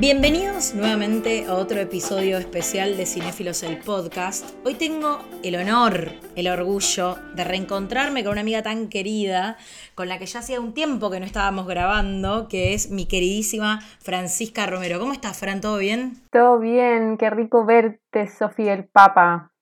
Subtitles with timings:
[0.00, 4.48] Bienvenidos nuevamente a otro episodio especial de Cinéfilos el Podcast.
[4.64, 9.58] Hoy tengo el honor, el orgullo de reencontrarme con una amiga tan querida,
[9.94, 13.80] con la que ya hacía un tiempo que no estábamos grabando, que es mi queridísima
[14.00, 14.98] Francisca Romero.
[14.98, 15.60] ¿Cómo estás, Fran?
[15.60, 16.14] ¿Todo bien?
[16.32, 19.52] Todo bien, qué rico verte, Sofía el Papa.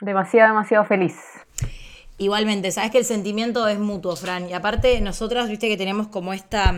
[0.00, 1.16] Demasiado, demasiado feliz.
[2.16, 4.48] Igualmente, sabes que el sentimiento es mutuo, Fran.
[4.48, 6.72] Y aparte, nosotras, viste que tenemos como esta.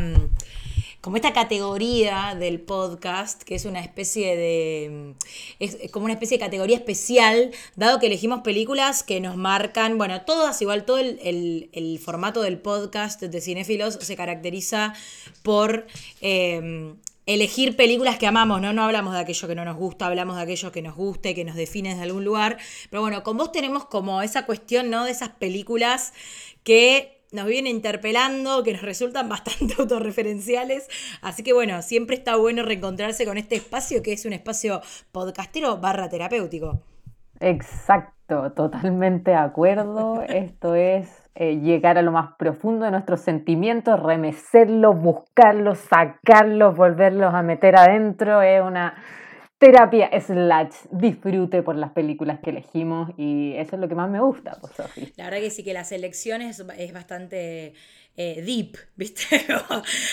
[1.03, 5.15] Mm, como esta categoría del podcast, que es una especie de.
[5.59, 9.99] es como una especie de categoría especial, dado que elegimos películas que nos marcan.
[9.99, 14.95] Bueno, todas, igual, todo el, formato del podcast de Cinéfilos se caracteriza
[15.43, 15.87] por.
[16.21, 18.73] Em, elegir películas que amamos, ¿no?
[18.73, 21.45] No hablamos de aquello que no nos gusta, hablamos de aquello que nos guste, que
[21.45, 22.59] nos define desde algún lugar.
[22.91, 25.05] Pero bueno, con vos tenemos como esa cuestión, ¿no?
[25.05, 26.15] De esas películas
[26.65, 30.89] que nos vienen interpelando, que nos resultan bastante autorreferenciales.
[31.23, 35.79] Así que bueno, siempre está bueno reencontrarse con este espacio que es un espacio podcastero
[35.79, 36.81] barra terapéutico.
[37.41, 40.23] Exacto, totalmente de acuerdo.
[40.29, 47.35] Esto es eh, llegar a lo más profundo de nuestros sentimientos, remecerlos, buscarlos, sacarlos, volverlos
[47.35, 48.43] a meter adentro.
[48.43, 48.95] Es una
[49.63, 54.19] terapia slash disfrute por las películas que elegimos y eso es lo que más me
[54.19, 55.13] gusta, pues, Sofi.
[55.15, 57.73] La verdad que sí que las elecciones es bastante
[58.15, 59.47] eh, deep, ¿viste?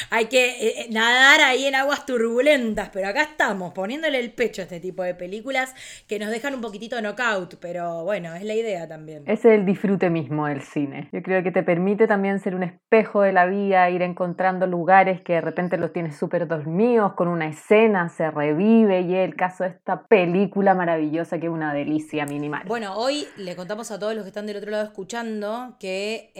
[0.09, 4.61] Hay que eh, eh, nadar ahí en aguas turbulentas, pero acá estamos poniéndole el pecho
[4.61, 5.75] a este tipo de películas
[6.07, 9.23] que nos dejan un poquitito knockout, pero bueno, es la idea también.
[9.25, 11.09] Es el disfrute mismo del cine.
[11.11, 15.19] Yo creo que te permite también ser un espejo de la vida, ir encontrando lugares
[15.21, 19.35] que de repente los tienes súper dormidos, con una escena se revive y es el
[19.35, 22.63] caso de esta película maravillosa que es una delicia minimal.
[22.65, 26.31] Bueno, hoy le contamos a todos los que están del otro lado escuchando que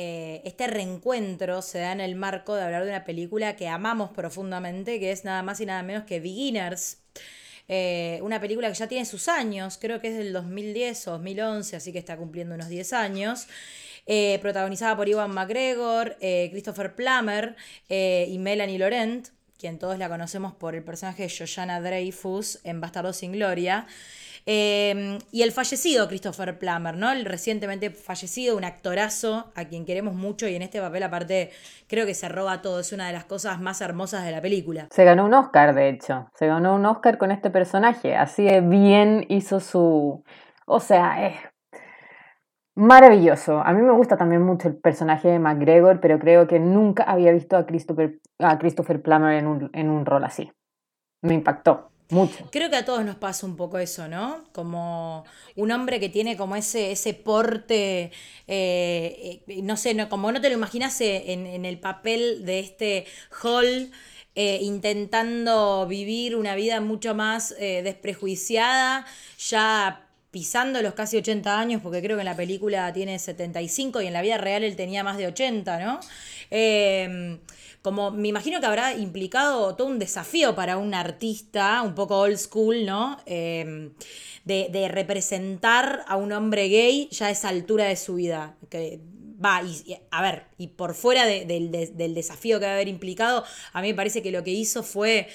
[0.46, 5.00] este reencuentro se da en el marco de hablar de una película que amamos profundamente,
[5.00, 7.00] que es nada más y nada menos que Beginners.
[7.67, 11.75] Eh, una película que ya tiene sus años, creo que es del 2010 o 2011,
[11.75, 13.47] así que está cumpliendo unos 10 años.
[14.07, 17.56] Eh, protagonizada por Iwan McGregor, eh, Christopher Plummer
[17.90, 19.28] y Melanie Laurent,
[19.59, 23.85] quien todos la conocemos por el personaje de Joanna Dreyfus en Bastardo sin Gloria.
[24.52, 27.12] Em, y el fallecido Christopher Plummer, ¿no?
[27.12, 31.52] El recientemente fallecido, un actorazo a quien queremos mucho y en este papel aparte
[31.88, 34.88] creo que se roba todo, es una de las cosas más hermosas de la película.
[34.90, 38.62] Se ganó un Oscar, de hecho, se ganó un Oscar con este personaje, así de
[38.62, 40.24] bien hizo su...
[40.66, 41.36] O sea, es
[42.74, 43.60] maravilloso.
[43.60, 47.31] A mí me gusta también mucho el personaje de McGregor, pero creo que nunca había
[47.31, 50.52] visto a Christopher, a Christopher Plummer en un, en un rol así.
[51.22, 51.92] Me impactó.
[52.52, 54.44] Creo que a todos nos pasa un poco eso, ¿no?
[54.52, 55.25] Como
[55.56, 58.12] un hombre que tiene como ese, ese porte,
[58.47, 62.59] eh, eh, no sé, no, como no te lo imaginas eh, en, el papel de
[62.59, 63.06] este
[63.44, 63.92] Hall.
[64.36, 69.06] intentando vivir una vida mucho más desprejuiciada,
[69.38, 74.07] ya pisando los casi 80 años, porque creo que en la película tiene 75 y
[74.07, 76.00] en la vida real él tenía más de 80, ¿no?
[77.81, 82.38] como me imagino que habrá implicado todo un desafío para un artista, un poco old
[82.38, 83.18] school, ¿no?
[83.25, 83.94] Em,
[84.45, 88.57] de, representar a un hombre gay ya a esa altura de su vida.
[88.69, 89.00] Que
[89.44, 93.81] va, y, a ver, y por fuera del desafío que va a haber implicado, a
[93.81, 95.28] mí me parece que lo que hizo fue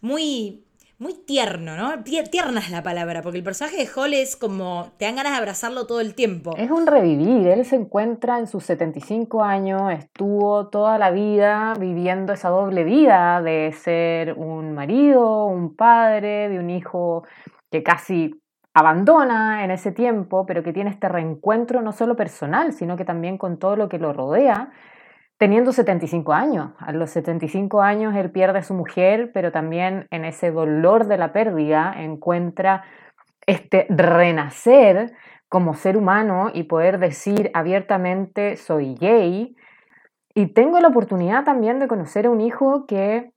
[0.00, 0.62] muy
[1.00, 2.04] muy tierno, ¿no?
[2.04, 5.38] Tierna es la palabra, porque el personaje de Hall es como, te dan ganas de
[5.38, 6.54] abrazarlo todo el tiempo.
[6.58, 12.34] Es un revivir, él se encuentra en sus 75 años, estuvo toda la vida viviendo
[12.34, 17.24] esa doble vida de ser un marido, un padre, de un hijo
[17.70, 18.38] que casi
[18.74, 23.38] abandona en ese tiempo, pero que tiene este reencuentro no solo personal, sino que también
[23.38, 24.70] con todo lo que lo rodea
[25.40, 26.72] teniendo 75 años.
[26.78, 31.16] A los 75 años él pierde a su mujer, pero también en ese dolor de
[31.16, 32.84] la pérdida encuentra
[33.46, 35.14] este renacer
[35.48, 39.56] como ser humano y poder decir abiertamente soy gay.
[40.34, 43.32] Y tengo la oportunidad también de conocer a un hijo que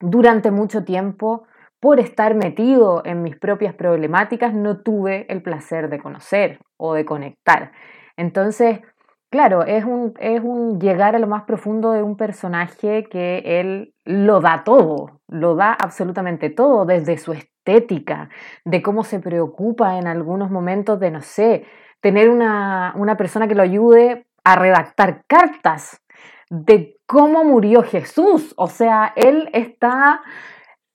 [0.00, 1.46] durante mucho tiempo,
[1.80, 7.06] por estar metido en mis propias problemáticas, no tuve el placer de conocer o de
[7.06, 7.72] conectar.
[8.18, 8.80] Entonces,
[9.30, 13.94] Claro, es un, es un llegar a lo más profundo de un personaje que él
[14.06, 18.30] lo da todo, lo da absolutamente todo, desde su estética,
[18.64, 21.66] de cómo se preocupa en algunos momentos de, no sé,
[22.00, 26.00] tener una, una persona que lo ayude a redactar cartas,
[26.48, 28.54] de cómo murió Jesús.
[28.56, 30.22] O sea, él está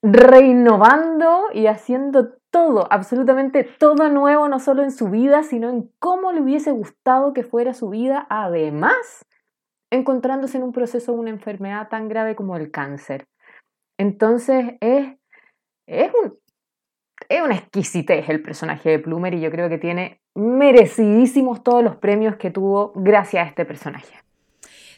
[0.02, 6.30] reinnovando y haciendo todo, absolutamente todo nuevo, no solo en su vida, sino en cómo
[6.30, 9.26] le hubiese gustado que fuera su vida, además,
[9.90, 13.26] encontrándose en un proceso de una enfermedad tan grave como el cáncer.
[13.98, 15.16] Entonces es
[15.88, 16.38] es un
[17.28, 21.96] es una exquisitez el personaje de Plumer y yo creo que tiene merecidísimos todos los
[21.96, 24.14] premios que tuvo gracias a este personaje.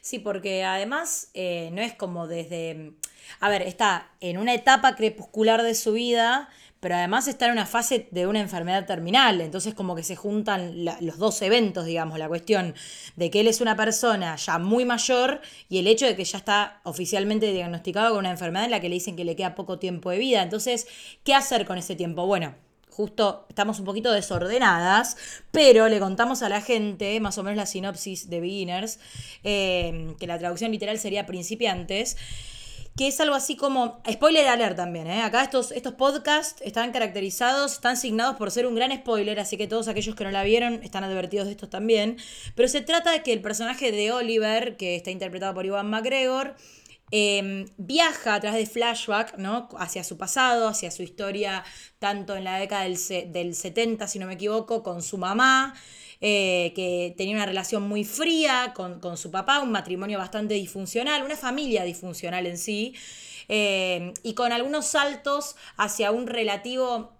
[0.02, 2.92] Sí, porque además eh, no es como desde...
[3.40, 6.48] A ver, está en una etapa crepuscular de su vida,
[6.80, 10.84] pero además está en una fase de una enfermedad terminal, entonces como que se juntan
[11.00, 12.74] los dos eventos, digamos, la cuestión
[13.16, 16.38] de que él es una persona ya muy mayor y el hecho de que ya
[16.38, 19.78] está oficialmente diagnosticado con una enfermedad en la que le dicen que le queda poco
[19.78, 20.42] tiempo de vida.
[20.42, 20.86] Entonces,
[21.24, 22.26] ¿qué hacer con ese tiempo?
[22.26, 22.54] Bueno,
[22.90, 25.16] justo estamos un poquito desordenadas,
[25.50, 29.00] pero le contamos a la gente más o menos la sinopsis de Beginners,
[29.44, 32.16] eh, que la traducción literal sería principiantes
[32.96, 35.22] que es algo así como, spoiler alert también, ¿eh?
[35.22, 39.66] acá estos, estos podcasts están caracterizados, están asignados por ser un gran spoiler, así que
[39.66, 42.16] todos aquellos que no la vieron están advertidos de estos también,
[42.54, 46.56] pero se trata de que el personaje de Oliver, que está interpretado por Ivan McGregor,
[47.12, 49.68] Em, viaja a través de flashback, ¿no?
[49.78, 51.62] Hacia su pasado, hacia su historia,
[52.00, 52.98] tanto en la década del,
[53.32, 55.74] del 70, si no me equivoco, con su mamá,
[56.20, 61.36] eh, que tenía una relación muy fría con, su papá, un matrimonio bastante disfuncional, una
[61.36, 62.94] familia disfuncional en sí,
[63.48, 67.15] eh, y con algunos saltos hacia un relativo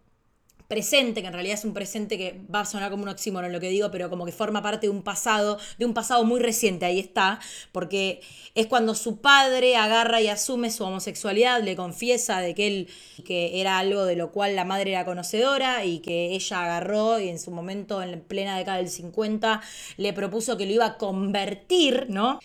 [0.68, 3.60] presente, que en realidad es un presente que va a sonar como un oxímoron lo
[3.60, 6.86] que digo, pero como que forma parte de un pasado, de un pasado muy reciente,
[6.86, 7.40] ahí está,
[7.72, 8.20] porque
[8.54, 12.88] es cuando su padre agarra y asume su homosexualidad, le confiesa de que él
[13.24, 17.28] que era algo de lo cual la madre era conocedora y que ella agarró y
[17.28, 19.60] en su momento en plena década del 50
[19.96, 22.40] le propuso que lo iba a convertir, ¿no?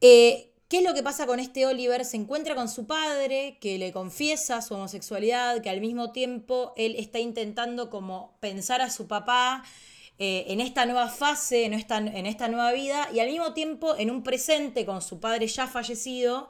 [0.00, 2.04] Eh, ¿Qué es lo que pasa con este Oliver?
[2.04, 6.94] Se encuentra con su padre, que le confiesa su homosexualidad, que al mismo tiempo él
[6.96, 9.64] está intentando como pensar a su papá
[10.20, 13.96] eh, en esta nueva fase, en esta, en esta nueva vida, y al mismo tiempo
[13.96, 16.48] en un presente con su padre ya fallecido,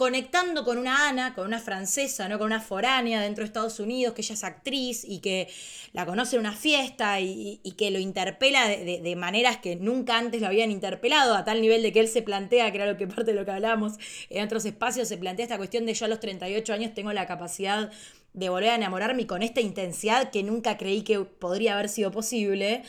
[0.00, 2.38] conectando con una Ana, con una francesa, ¿no?
[2.38, 5.46] con una foránea dentro de Estados Unidos, que ella es actriz y que
[5.92, 10.46] la conoce en una fiesta y, que lo interpela de, maneras que nunca antes lo
[10.46, 13.24] habían interpelado, a tal nivel de que él se plantea, que era lo que parte
[13.24, 13.98] de lo que hablamos
[14.30, 17.26] en otros espacios, se plantea esta cuestión de yo a los 38 años tengo la
[17.26, 17.90] capacidad
[18.32, 22.84] de volver a enamorarme con esta intensidad que nunca creí que podría haber sido posible.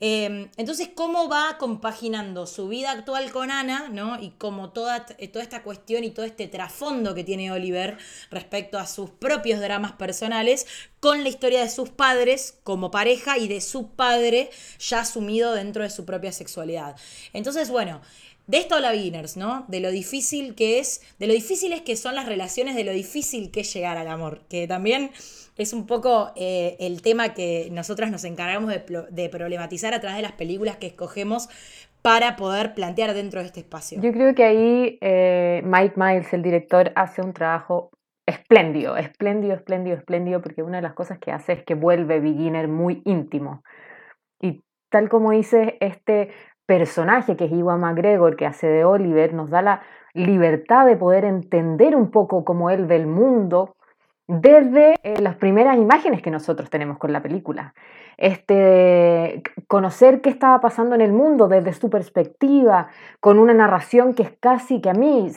[0.00, 4.20] Em, entonces, ¿cómo va compaginando su vida actual con Ana, ¿no?
[4.22, 7.98] Y como toda, toda esta cuestión y todo este trasfondo que tiene Oliver
[8.30, 10.66] respecto a sus propios dramas personales
[11.00, 15.82] con la historia de sus padres como pareja y de su padre ya asumido dentro
[15.82, 16.94] de su propia sexualidad.
[17.32, 18.00] Entonces, bueno,
[18.46, 19.66] de esto habla Beginners, ¿no?
[19.68, 23.50] De lo difícil que es, de lo difíciles que son las relaciones, de lo difícil
[23.50, 25.10] que es llegar al amor, que también
[25.58, 30.22] es un poco eh, el tema que nosotras nos encargamos de, problematizar a través de
[30.22, 31.48] las películas que escogemos
[32.00, 34.00] para poder plantear dentro de este espacio.
[34.00, 37.90] Yo creo que ahí eh, Mike Miles, el director, hace un trabajo
[38.24, 42.68] espléndido, espléndido, espléndido, espléndido, porque una de las cosas que hace es que vuelve Beginner
[42.68, 43.62] muy íntimo.
[44.40, 46.30] Y tal como dice este
[46.66, 49.82] personaje que es Iwan McGregor, que hace de Oliver, nos da la
[50.14, 53.74] libertad de poder entender un poco cómo él ve el mundo,
[54.28, 57.74] desde eh, las primeras imágenes que nosotros tenemos con la película.
[58.18, 62.88] Este, conocer qué estaba pasando en el mundo desde su perspectiva,
[63.20, 65.32] con una narración que es casi que a mí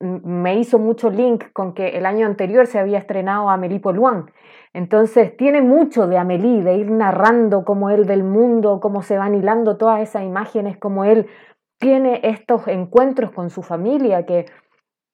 [0.00, 4.26] me hizo mucho link con que el año anterior se había estrenado Amélie Poulain.
[4.72, 9.18] Entonces tiene mucho de Amélie, de ir narrando cómo él ve el mundo, cómo se
[9.18, 11.26] van hilando todas esas imágenes, cómo él
[11.78, 14.46] tiene estos encuentros con su familia que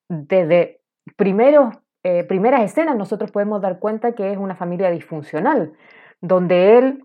[0.08, 0.80] desde
[1.16, 1.74] primeros
[2.08, 5.72] eh, primeras escenas nosotros podemos dar cuenta que es una familia disfuncional,
[6.20, 7.04] donde él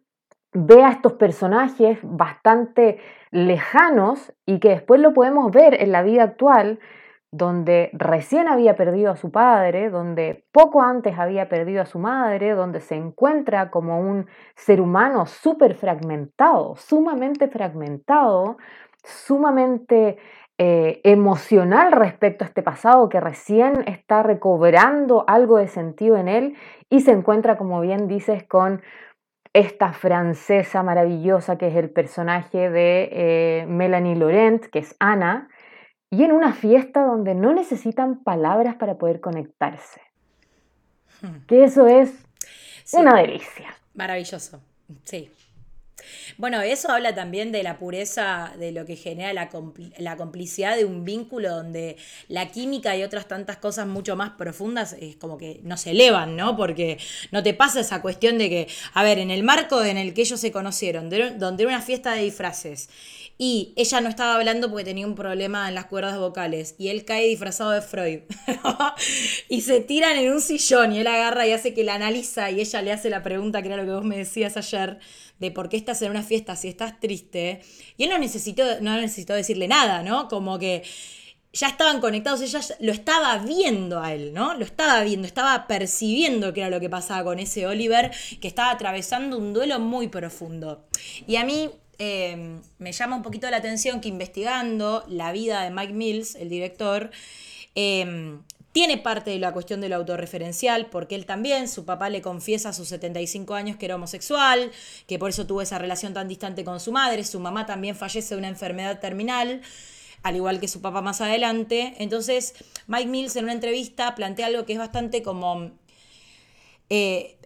[0.53, 2.99] ve a estos personajes bastante
[3.31, 6.77] lejanos y que después lo podemos ver en la vida actual,
[7.31, 12.51] donde recién había perdido a su padre, donde poco antes había perdido a su madre,
[12.51, 18.57] donde se encuentra como un ser humano súper fragmentado, sumamente fragmentado,
[19.03, 20.19] sumamente
[20.63, 26.55] eh, emocional respecto a este pasado que recién está recobrando algo de sentido en él
[26.87, 28.83] y se encuentra, como bien dices, con
[29.53, 35.49] esta francesa maravillosa que es el personaje de eh, Melanie Laurent, que es Ana,
[36.11, 40.01] y en una fiesta donde no necesitan palabras para poder conectarse.
[41.23, 41.43] Hmm.
[41.47, 42.23] Que eso es
[42.93, 43.73] una delicia.
[43.95, 44.61] Maravilloso,
[45.05, 45.31] sí.
[46.37, 49.49] Bueno, eso habla también de la pureza de lo que genera la,
[49.97, 54.95] la, complicidad de un vínculo donde la química y otras tantas cosas mucho más profundas
[54.99, 56.55] es como que no se elevan, ¿no?
[56.55, 56.97] Porque
[57.31, 60.21] no te pasa esa cuestión de que, a ver, en el marco en el que
[60.21, 62.89] ellos se conocieron, donde era una fiesta de disfraces,
[63.43, 67.05] y ella no estaba hablando porque tenía un problema en las cuerdas vocales y él
[67.05, 68.19] cae disfrazado de Freud
[69.49, 72.61] y se tiran en un sillón y él agarra y hace que la analiza y
[72.61, 74.99] ella le hace la pregunta que era lo que vos me decías ayer
[75.41, 77.61] de por qué estás en una fiesta si estás triste
[77.97, 80.29] y él no necesitó, no necesitó decirle nada, ¿no?
[80.29, 80.83] Como que
[81.51, 84.53] ya estaban conectados, ella lo estaba viendo a él, ¿no?
[84.53, 88.71] Lo estaba viendo, estaba percibiendo qué era lo que pasaba con ese Oliver que estaba
[88.71, 90.87] atravesando un duelo muy profundo.
[91.27, 91.69] Y a mí
[92.03, 96.49] Em, me llama un poquito la atención que investigando la vida de Mike Mills, el
[96.49, 97.11] director,
[97.75, 98.41] em,
[98.71, 102.69] tiene parte de la cuestión de lo autorreferencial, porque él también, su papá le confiesa
[102.69, 104.71] a sus 75 años que era homosexual,
[105.07, 108.35] que por eso tuvo esa relación tan distante con su madre, su mamá también fallece
[108.35, 109.61] de una enfermedad terminal
[110.23, 111.95] al igual que su papá más adelante.
[111.97, 112.53] Entonces,
[112.87, 115.71] Mike Mills en una entrevista plantea algo que es bastante como...
[116.89, 117.37] Eh,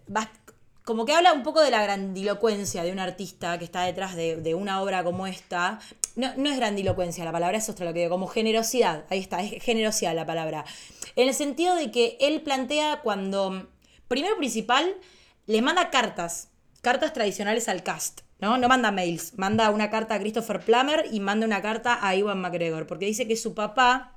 [0.86, 4.54] como que habla un poco de la grandilocuencia de un artista que está detrás de,
[4.56, 5.80] una obra como esta.
[6.15, 9.04] No, no, es grandilocuencia la palabra, es otra lo que digo, como generosidad.
[9.10, 10.63] Ahí está, es generosidad la palabra.
[11.15, 13.68] En el sentido de que él plantea cuando,
[14.08, 14.96] primero principal,
[15.48, 16.50] le manda cartas,
[16.82, 18.22] cartas tradicionales al cast.
[18.39, 18.58] ¿no?
[18.58, 22.42] no manda mails, manda una carta a Christopher Plummer y manda una carta a Iwan
[22.42, 24.14] McGregor, porque dice que su papá,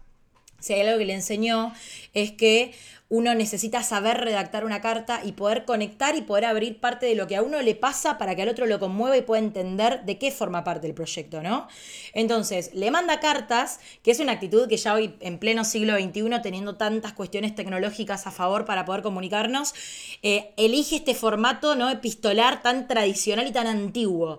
[0.61, 1.73] si hay algo que le enseñó,
[2.15, 2.75] es que
[3.11, 7.27] uno necesita saber redactar una carta y poder conectar y poder abrir parte de lo
[7.27, 10.19] que a uno le pasa para que al otro lo conmueva y pueda entender de
[10.19, 11.69] qué forma parte del proyecto, ¿no?
[12.13, 16.43] Entonces, le manda cartas, que es una actitud que ya hoy en pleno siglo XXI,
[16.43, 19.73] teniendo tantas cuestiones tecnológicas a favor para poder comunicarnos,
[20.23, 21.89] eh, elige este formato ¿no?
[21.89, 24.39] epistolar tan tradicional y tan antiguo.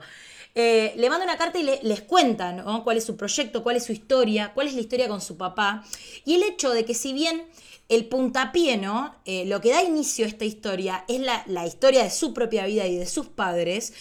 [0.62, 2.84] Eh, le manda una carta y les cuenta ¿no?
[2.84, 5.86] cuál es su proyecto, cuál es su historia, cuál es la historia con su papá.
[6.26, 7.44] Y el hecho de que si bien
[7.88, 9.16] el puntapié, ¿no?
[9.24, 12.66] Eh, lo que da inicio a esta historia es la, la, historia de su propia
[12.66, 13.94] vida y de sus padres.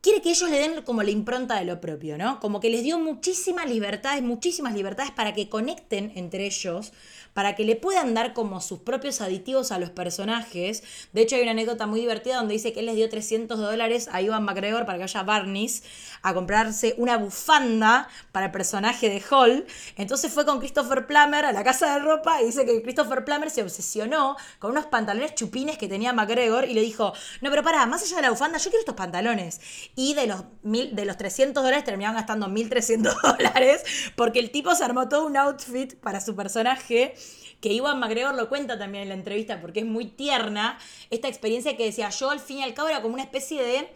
[0.00, 2.40] Quiere que ellos le den como la impronta de lo propio, ¿no?
[2.40, 6.92] Como que les dio muchísimas libertades, muchísimas libertades para que conecten entre ellos,
[7.34, 10.82] para que le puedan dar como sus propios aditivos a los personajes.
[11.12, 14.08] De hecho, hay una anécdota muy divertida donde dice que él les dio 300 dólares
[14.12, 15.82] a Ivan McGregor para que vaya a Barnes
[16.22, 19.66] a comprarse una bufanda para el personaje de Hall.
[19.96, 23.50] Entonces fue con Christopher Plummer a la casa de ropa y dice que Christopher Plummer
[23.50, 27.86] se obsesionó con unos pantalones chupines que tenía McGregor y le dijo, no, pero para,
[27.86, 29.60] más allá de la bufanda, yo quiero estos pantalones.
[29.94, 33.84] Y de los, mil, de los 300 dólares terminaron gastando 1.300 dólares
[34.16, 37.14] porque el tipo se armó todo un outfit para su personaje
[37.60, 40.78] que Iwan McGregor lo cuenta también en la entrevista porque es muy tierna,
[41.10, 43.88] esta experiencia que decía yo al fin y al cabo era como una especie de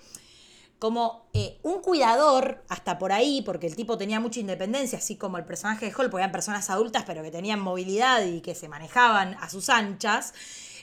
[0.85, 5.39] como eh, un cuidador, hasta por ahí, porque el tipo tenía mucha independencia, así como
[5.39, 8.69] el personaje de Hall, porque eran personas adultas, pero que tenían movilidad y que se
[8.69, 10.35] manejaban a sus anchas.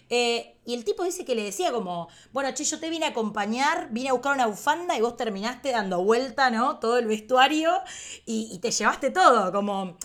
[0.10, 3.10] Eh, y el tipo dice que le decía como, bueno, che, yo te vine a
[3.10, 6.80] acompañar, vine a buscar una bufanda y vos terminaste dando vuelta, ¿no?
[6.80, 7.72] Todo el vestuario
[8.26, 9.98] y, y te llevaste todo, como...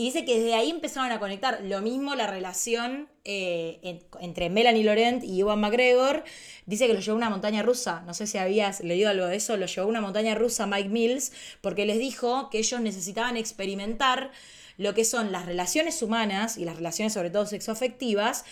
[0.00, 1.60] Y dice que desde ahí empezaron a conectar.
[1.62, 6.24] Lo mismo la relación eh, entre Melanie Laurent y Iwan McGregor.
[6.64, 8.02] Dice que lo llevó a una montaña rusa.
[8.06, 9.58] No sé si habías leído algo de eso.
[9.58, 14.30] Lo llevó a una montaña rusa Mike Mills porque les dijo que ellos necesitaban experimentar
[14.78, 18.46] lo que son las relaciones humanas y las relaciones sobre todo sexoafectivas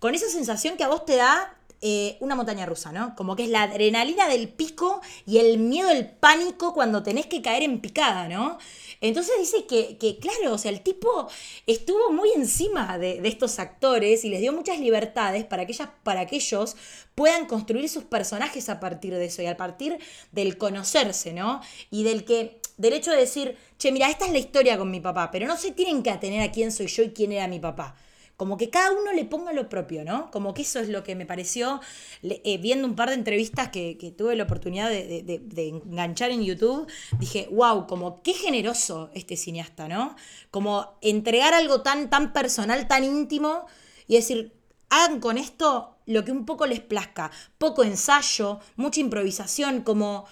[0.00, 3.14] con esa sensación que a vos te da eh, una montaña rusa, ¿no?
[3.14, 7.40] Como que es la adrenalina del pico y el miedo, el pánico cuando tenés que
[7.40, 8.58] caer en picada, ¿no?
[9.00, 11.28] Entonces dice que, claro, o sea, el tipo
[11.66, 16.36] estuvo muy encima de, estos actores y les dio muchas libertades para que, para que
[16.36, 16.76] ellos
[17.14, 19.98] puedan construir sus personajes a partir de eso y a partir
[20.32, 21.60] del conocerse, ¿no?
[21.90, 25.00] Y del que, del hecho de decir, che, mira, esta es la historia con mi
[25.00, 27.60] papá, pero no se tienen que atener a quién soy yo y quién era mi
[27.60, 27.96] papá
[28.38, 30.30] como que cada uno le ponga lo propio, ¿no?
[30.30, 31.80] Como que eso es lo que me pareció,
[32.22, 36.86] eh, viendo un par de entrevistas que, tuve la oportunidad de, enganchar en YouTube,
[37.18, 40.14] dije, wow, como qué generoso este cineasta, ¿no?
[40.52, 43.66] Como entregar algo tan, tan personal, tan íntimo
[44.06, 44.52] y decir,
[44.88, 50.26] hagan con esto lo que un poco les plazca, poco ensayo, mucha improvisación, como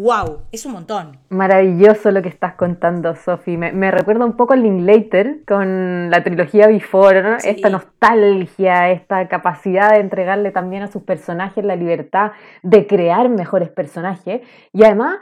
[0.00, 1.18] wow, es un montón.
[1.28, 3.56] Maravilloso lo que estás contando, Sofi.
[3.56, 7.36] Me, recuerda un poco a Linklater con la trilogía Before, ¿no?
[7.36, 13.68] esta nostalgia, esta capacidad de entregarle también a sus personajes la libertad de crear mejores
[13.68, 14.40] personajes.
[14.72, 15.18] Y además,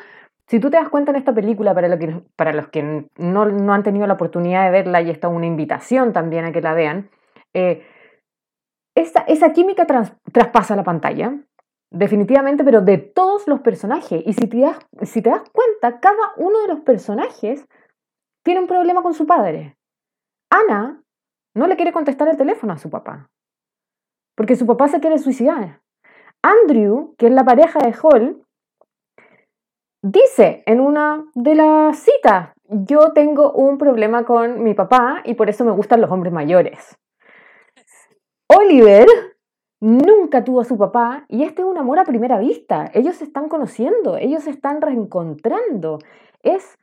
[0.46, 3.72] si tú te das cuenta en esta película, para, lo que, para los que no,
[3.72, 7.10] han tenido la oportunidad de verla, y está una invitación también a que la vean,
[7.52, 7.84] eh,
[8.94, 9.86] esa, química
[10.32, 11.34] traspasa la pantalla
[11.90, 14.22] definitivamente, pero de todos los personajes.
[14.26, 17.66] Y si te, das, si te das cuenta, cada uno de los personajes
[18.44, 19.76] tiene un problema con su padre.
[20.50, 21.02] Ana
[21.54, 23.28] no le quiere contestar el teléfono a su papá,
[24.36, 25.80] porque su papá se quiere suicidar.
[26.42, 28.44] Andrew, que es la pareja de Hall,
[30.02, 35.50] dice en una de las citas, yo tengo un problema con mi papá y por
[35.50, 36.96] eso me gustan los hombres mayores.
[38.48, 39.06] Oliver
[39.80, 42.90] nunca tuvo a su papá y este es un amor a primera vista.
[42.94, 45.98] Ellos se están conociendo, ellos se están reencontrando.
[46.42, 46.78] Es,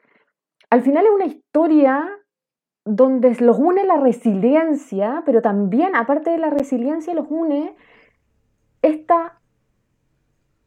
[0.69, 2.09] al final es una historia
[2.85, 7.75] donde los une la resiliencia, pero también, aparte de la resiliencia, los une
[8.81, 9.39] esta,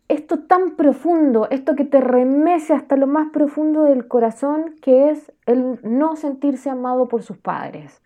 [0.08, 5.32] esto tan profundo, esto que te remece hasta lo más profundo del corazón, que es
[5.46, 8.02] el no sentirse amado por sus padres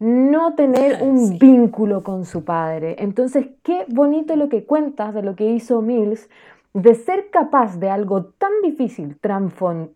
[0.00, 2.96] no tener un vínculo con su padre.
[2.98, 6.28] Entonces, qué bonito lo que cuentas de lo que hizo Mills,
[6.72, 9.18] de ser capaz de algo tan difícil,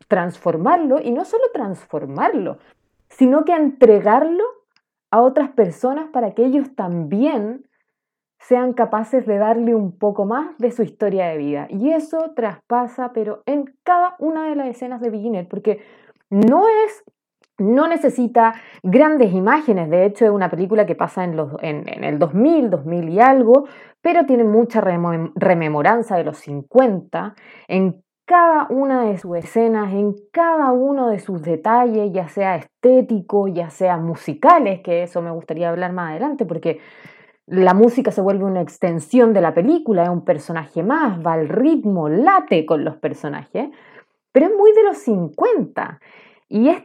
[0.09, 2.59] transformarlo, y no solo transformarlo,
[3.09, 4.45] sino que entregarlo
[5.11, 7.65] a otras personas para que ellos también
[8.41, 11.67] sean capaces de darle un poco más de su historia de vida.
[11.71, 15.81] Y eso traspasa, pero en cada una de las escenas de Beginner, porque
[16.29, 17.05] no es
[17.59, 23.09] no necesita grandes imágenes, de hecho es una película que pasa en, el 2000, 2000
[23.09, 23.67] y algo,
[24.01, 27.35] pero tiene mucha rememoranza de los 50
[27.69, 33.49] en cada una de sus escenas, en cada uno de sus detalles, ya sea estético,
[33.49, 36.81] ya sea musicales, que eso me gustaría hablar más adelante, porque
[37.47, 41.49] la música se vuelve una extensión de la película, es un personaje más, va al
[41.49, 43.69] ritmo, late con los personajes,
[44.33, 46.01] pero es muy de los 50.
[46.49, 46.83] Y es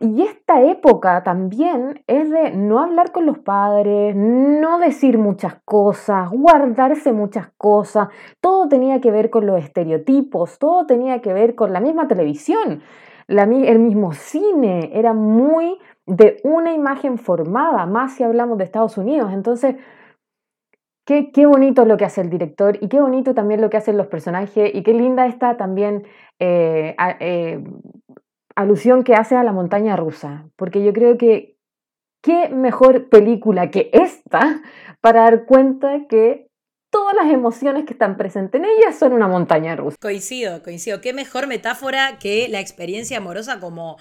[0.00, 6.30] y esta época también es de no hablar con los padres, no decir muchas cosas,
[6.30, 8.08] guardarse muchas cosas.
[8.40, 12.82] Todo tenía que ver con los estereotipos, todo tenía que ver con la misma televisión,
[13.28, 14.90] el mismo cine.
[14.94, 19.32] Era muy de una imagen formada, más si hablamos de Estados Unidos.
[19.32, 19.76] Entonces,
[21.06, 23.96] Qué, qué, bonito lo que hace el director y qué bonito también lo que hacen
[23.96, 26.04] los personajes y qué linda está también
[26.38, 27.64] eh, eh,
[28.60, 31.56] alusión que hace a la montaña rusa, porque yo creo que
[32.22, 34.62] qué mejor película que esta
[35.00, 36.50] para dar cuenta que
[36.90, 39.96] todas las emociones que están presentes en ella son una montaña rusa.
[40.00, 41.00] Coincido, coincido.
[41.00, 43.96] Qué mejor metáfora que la experiencia amorosa como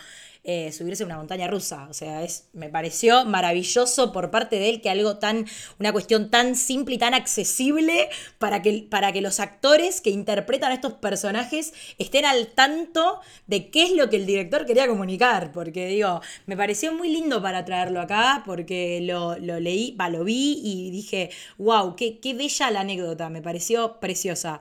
[0.51, 1.85] eh, subirse a una montaña rusa.
[1.91, 5.45] O sea, es, me pareció maravilloso por parte de él que algo tan,
[5.79, 8.09] una cuestión tan simple y tan accesible
[8.39, 13.69] para que, para que los actores que interpretan a estos personajes estén al tanto de
[13.69, 15.51] qué es lo que el director quería comunicar.
[15.51, 20.59] Porque digo, me pareció muy lindo para traerlo acá, porque lo, leí, va, lo vi
[20.63, 24.59] y dije, wow, qué, qué bella la anécdota, me pareció preciosa.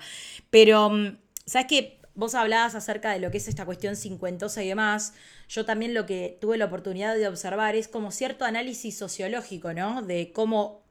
[0.51, 1.98] Pero, mm, ¿sabes qué?
[2.19, 5.15] Vos hablabas acerca de lo que es esta cuestión cincuentosa y demás,
[5.49, 10.03] yo también lo que tuve la oportunidad de observar es como cierto análisis sociológico, ¿no?
[10.03, 10.83] De cómo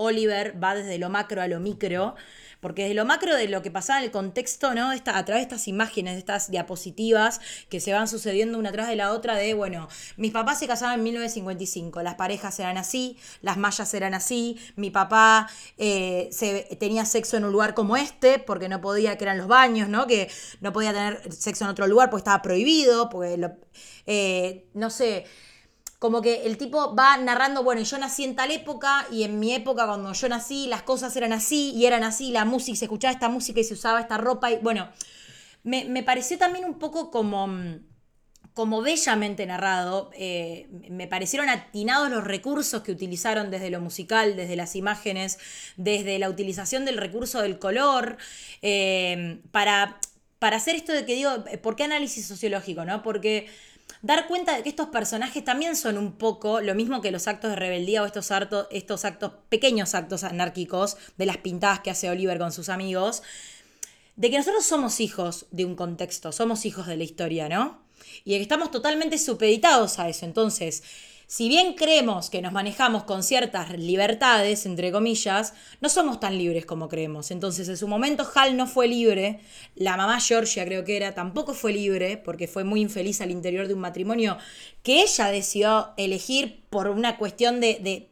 [0.00, 2.14] Oliver va desde lo macro a lo micro
[2.60, 4.92] porque de lo macro de lo que pasaba en el contexto, ¿no?
[4.92, 8.88] Esta, a través de estas imágenes, de estas diapositivas que se van sucediendo una tras
[8.88, 13.16] de la otra, de, bueno, mis papás se casaban en 1955, las parejas eran así,
[13.40, 18.38] las mallas eran así, mi papá eh, se, tenía sexo en un lugar como este,
[18.38, 20.06] porque no podía, que eran los baños, ¿no?
[20.06, 23.52] Que no podía tener sexo en otro lugar porque estaba prohibido, porque, lo,
[24.06, 25.24] eh, no sé
[26.00, 29.52] como que el tipo va narrando, bueno, yo nací en tal época y en mi
[29.52, 33.12] época cuando yo nací las cosas eran así y eran así, la música, se escuchaba
[33.12, 34.88] esta música y se usaba esta ropa y bueno,
[35.62, 37.50] me, pareció también un poco como,
[38.54, 44.56] como bellamente narrado, eh, me parecieron atinados los recursos que utilizaron desde lo musical, desde
[44.56, 45.38] las imágenes,
[45.76, 48.16] desde la utilización del recurso del color,
[48.62, 50.00] eh, para,
[50.38, 52.86] para hacer esto de que digo, ¿por qué análisis sociológico?
[52.86, 53.02] ¿no?
[53.02, 53.48] Porque
[54.02, 57.50] dar cuenta de que estos personajes también son un poco lo mismo que los actos
[57.50, 58.30] de rebeldía o estos,
[58.70, 63.22] estos actos, pequeños actos anárquicos de las pintadas que hace Oliver con sus amigos,
[64.16, 67.78] de que nosotros somos hijos de un contexto, somos hijos de la historia, ¿no?
[68.24, 70.24] Y de que estamos totalmente supeditados a eso.
[70.24, 70.82] Entonces,
[71.30, 76.66] si bien creemos que nos manejamos con ciertas libertades, entre comillas, no somos tan libres
[76.66, 77.30] como creemos.
[77.30, 79.38] Entonces, en su momento Hal no fue libre,
[79.76, 83.68] la mamá Georgia creo que era, tampoco fue libre, porque fue muy infeliz al interior
[83.68, 84.38] de un matrimonio
[84.82, 88.08] que ella decidió elegir por una cuestión de,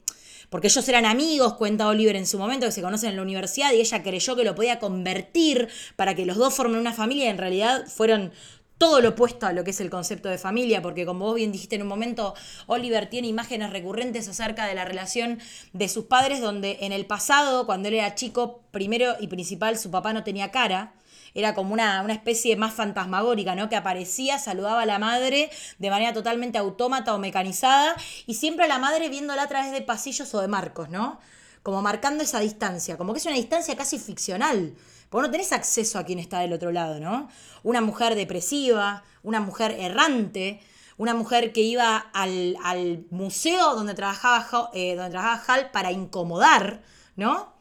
[0.48, 3.72] porque ellos eran amigos, cuenta Oliver en su momento, que se conocen en la universidad,
[3.72, 7.28] y ella creyó que lo podía convertir para que los dos formen una familia, y
[7.28, 8.32] en realidad fueron
[8.78, 11.52] todo lo opuesto a lo que es el concepto de familia, porque como vos bien
[11.52, 12.34] dijiste en un momento,
[12.66, 15.40] Oliver tiene imágenes recurrentes acerca de la relación
[15.72, 19.90] de sus padres, donde en el pasado, cuando él era chico, primero y principal, su
[19.90, 20.94] papá no tenía cara.
[21.34, 23.68] Era como una, una especie más fantasmagórica, ¿no?
[23.68, 28.68] Que aparecía, saludaba a la madre de manera totalmente autómata o mecanizada, y siempre a
[28.68, 31.20] la madre viéndola a través de pasillos o de marcos, ¿no?
[31.62, 34.74] Como marcando esa distancia, como que es una distancia casi ficcional
[35.10, 37.28] porque no tenés acceso a quien está del otro lado, ¿no?
[37.62, 40.60] Una mujer depresiva, una mujer errante,
[40.96, 46.82] una mujer que iba al, museo donde trabajaba, eh, donde trabajaba Hal para incomodar,
[47.16, 47.54] ¿no?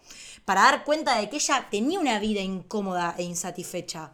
[0.43, 4.12] Para dar cuenta de que ella tenía una vida incómoda e insatisfecha.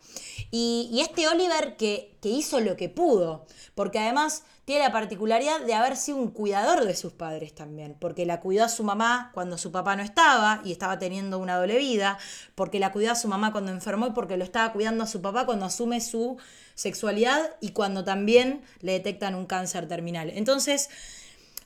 [0.52, 5.74] Y, este Oliver que, que hizo lo que pudo, porque además tiene la particularidad de
[5.74, 9.58] haber sido un cuidador de sus padres también, porque la cuidó a su mamá cuando
[9.58, 12.18] su papá no estaba y estaba teniendo una doble vida,
[12.56, 15.22] porque la cuidó a su mamá cuando enfermó y porque lo estaba cuidando a su
[15.22, 16.38] papá cuando asume su
[16.76, 20.30] sexualidad y cuando también le detectan un cáncer terminal.
[20.30, 20.90] Entonces,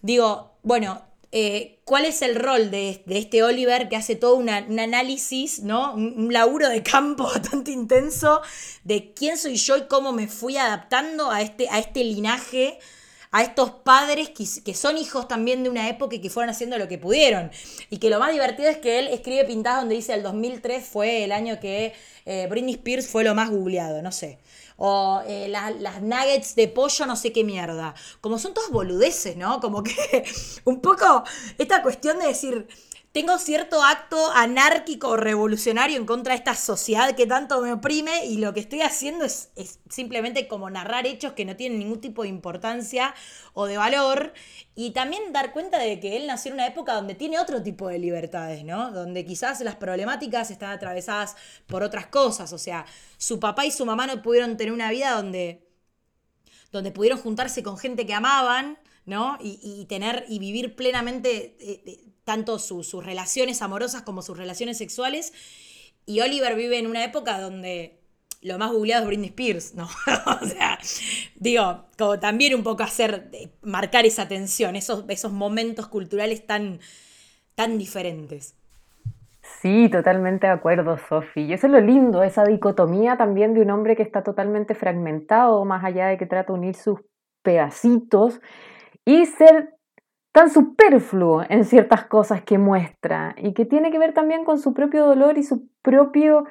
[0.01, 5.59] digo, bueno, eh, cuál es el rol de, este Oliver que hace todo un análisis,
[5.59, 5.93] ¿no?
[5.93, 8.41] Un, laburo de campo bastante intenso
[8.83, 12.79] de quién soy yo y cómo me fui adaptando a este, a este linaje,
[13.31, 16.87] a estos padres que, son hijos también de una época y que fueron haciendo lo
[16.87, 17.51] que pudieron.
[17.89, 21.25] Y que lo más divertido es que él escribe pintadas donde dice el 2003 fue
[21.25, 21.93] el año que
[22.25, 24.37] eh, Britney Spears fue lo más googleado, no sé
[24.77, 27.95] o eh, las nuggets de pollo, no sé qué mierda.
[28.21, 29.59] Como son todas boludeces, ¿no?
[29.59, 30.25] Como que
[30.65, 31.23] un poco
[31.57, 32.67] esta cuestión de decir,
[33.17, 38.27] tengo cierto acto anárquico o revolucionario en contra de esta sociedad que tanto me oprime
[38.27, 39.49] y lo que estoy haciendo es,
[39.89, 43.15] simplemente como narrar hechos que no tienen ningún tipo de importancia
[43.53, 44.33] o de valor
[44.75, 47.87] y también dar cuenta de que él nació en una época donde tiene otro tipo
[47.87, 48.91] de libertades, ¿no?
[48.91, 52.85] Donde quizás las problemáticas están atravesadas por otras cosas, o sea,
[53.17, 55.67] su papá y su mamá no pudieron tener una vida donde
[56.71, 58.77] donde pudieron juntarse con gente que amaban,
[59.07, 59.39] ¿no?
[59.41, 65.33] Y, tener y vivir plenamente eh, eh, tanto sus relaciones amorosas como sus relaciones sexuales.
[66.05, 67.99] Y Oliver vive en una época donde
[68.41, 69.85] lo más googleado es Britney Spears, ¿no?
[70.41, 70.77] o sea,
[71.35, 73.29] digo, como también un poco hacer,
[73.61, 76.79] marcar esa tensión, esos, esos momentos culturales tan,
[77.55, 78.55] tan diferentes.
[79.61, 81.41] Sí, totalmente de acuerdo, Sofi.
[81.41, 85.65] Y eso es lo lindo, esa dicotomía también de un hombre que está totalmente fragmentado,
[85.65, 86.99] más allá de que trata de unir sus
[87.41, 88.41] pedacitos
[89.05, 89.76] y ser
[90.37, 94.71] tan superfluo en ciertas cosas que muestra y que tiene que ver también con su
[94.71, 96.45] propio dolor y su propio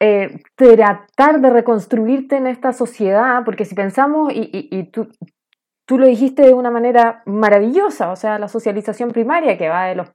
[0.00, 5.08] eh, tratar de reconstruirte en esta sociedad, porque si pensamos, y, tú,
[5.84, 9.94] tú, lo dijiste de una manera maravillosa, o sea, la socialización primaria que va de
[9.94, 10.12] los,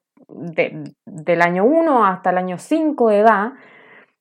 [1.05, 3.53] del año 1 hasta el año 5 de edad,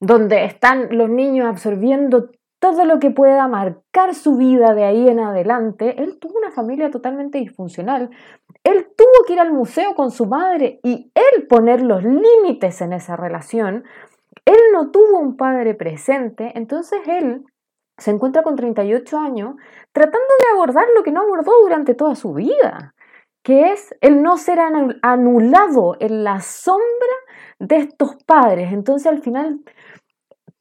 [0.01, 2.29] donde están los niños absorbiendo
[2.67, 6.91] todo lo que pueda marcar su vida de ahí en adelante, él tuvo una familia
[6.91, 8.11] totalmente disfuncional.
[8.65, 12.93] Él tuvo que ir al museo con su madre y él poner los límites en
[12.93, 13.85] esa relación.
[14.45, 17.45] Él no tuvo un padre presente, entonces él
[17.99, 19.55] se encuentra con 38 años
[19.93, 22.97] tratando de abordar lo que no abordó durante toda su vida,
[23.45, 24.59] que es el no ser
[25.03, 27.17] anulado en la sombra
[27.61, 28.73] de estos padres.
[28.73, 29.61] Entonces al final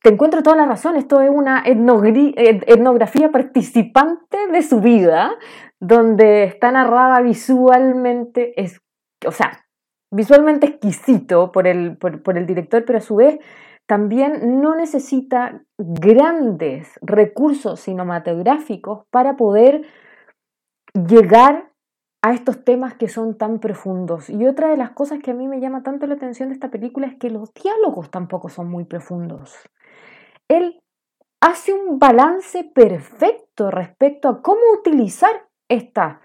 [0.06, 5.34] te encuentro toda la razón, esto es una etnografía participante de su vida,
[5.80, 8.84] donde está narrada visualmente, es,
[9.26, 9.66] o sea,
[10.12, 13.40] visualmente exquisito por el, por, el director, pero a su vez
[13.88, 19.88] también no necesita grandes recursos cinematográficos para poder
[20.94, 21.72] llegar
[22.22, 24.30] a estos temas que son tan profundos.
[24.30, 26.70] Y otra de las cosas que a mí me llama tanto la atención de esta
[26.70, 29.58] película es que los diálogos tampoco son muy profundos
[30.50, 30.82] él
[31.42, 36.22] hace un balance perfecto respecto a cómo utilizar esta.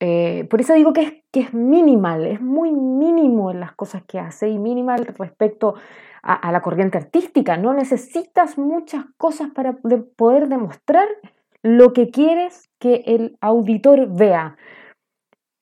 [0.00, 4.02] Eh, por eso digo que es, que es minimal, es muy mínimo en las cosas
[4.04, 5.74] que hace y minimal respecto
[6.22, 7.56] a, la corriente artística.
[7.56, 9.76] No necesitas muchas cosas para
[10.16, 11.08] poder demostrar
[11.62, 14.56] lo que quieres que el auditor vea.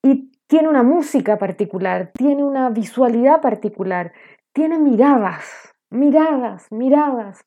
[0.02, 4.12] Y tiene una música particular, tiene una visualidad particular,
[4.52, 7.44] tiene miradas miradas, miradas.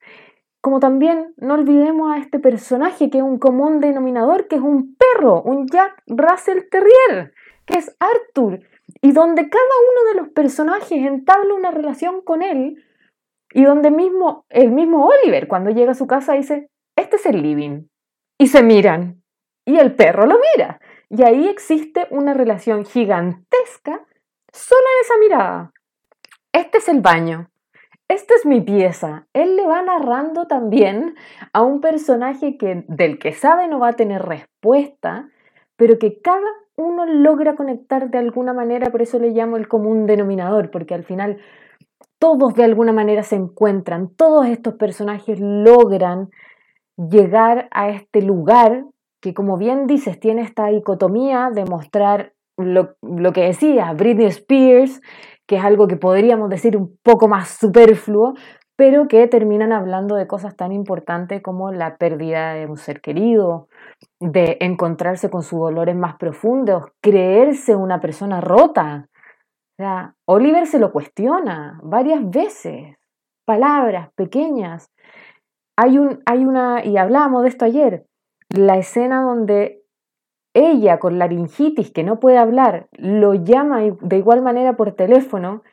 [0.61, 4.95] Como también no olvidemos a este personaje que es un común denominador, que es un
[4.95, 7.33] perro, un Jack Russell Terrier,
[7.65, 8.59] que es Arthur,
[9.01, 12.83] y donde cada uno de los personajes entabla una relación con él,
[13.53, 17.41] y donde mismo el mismo Oliver cuando llega a su casa dice, este es el
[17.41, 17.87] living,
[18.37, 19.21] y se miran,
[19.65, 20.79] y el perro lo mira,
[21.09, 24.05] y ahí existe una relación gigantesca
[24.51, 25.73] solo en esa mirada.
[26.51, 27.49] Este es el baño,
[28.07, 29.27] esta es mi pieza.
[29.33, 31.15] Él le va narrando también
[31.53, 35.29] a un personaje que, del que sabe no va a tener respuesta,
[35.75, 40.05] pero que cada uno logra conectar de alguna manera, por eso le llamo el común
[40.05, 41.39] denominador, porque al final
[42.19, 46.29] todos de alguna manera se encuentran, todos estos personajes logran
[46.97, 48.85] llegar a este lugar
[49.21, 55.01] que, como bien dices, tiene esta dicotomía de mostrar lo, lo que decía Britney Spears,
[55.47, 58.33] que es algo que podríamos decir un poco más superfluo,
[58.75, 63.67] pero que terminan hablando de cosas tan importantes como la pérdida de un ser querido,
[64.19, 69.09] de encontrarse con sus dolores más profundos, creerse una persona rota.
[69.73, 72.97] O sea, Oliver se lo cuestiona varias veces,
[73.45, 74.91] palabras pequeñas.
[75.77, 78.05] Hay, un, hay una, y hablamos de esto ayer,
[78.49, 79.82] la escena donde
[80.53, 85.63] ella con laringitis que no puede hablar lo llama de igual manera por teléfono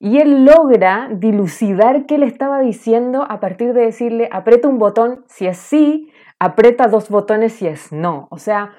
[0.00, 5.24] y él logra dilucidar qué le estaba diciendo a partir de decirle aprieta un botón
[5.26, 8.28] si es sí, aprieta dos botones si es no.
[8.30, 8.72] O sea,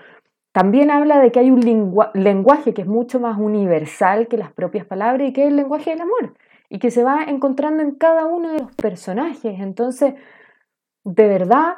[0.53, 1.61] también habla de que hay un
[2.13, 5.91] lenguaje que es mucho más universal que las propias palabras y que es el lenguaje
[5.91, 6.33] del amor
[6.69, 9.59] y que se va encontrando en cada uno de los personajes.
[9.59, 10.13] Entonces,
[11.03, 11.77] de verdad,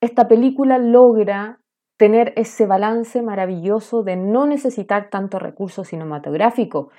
[0.00, 1.60] esta película logra
[1.96, 6.90] tener ese balance maravilloso de no necesitar tanto recurso cinematográfico,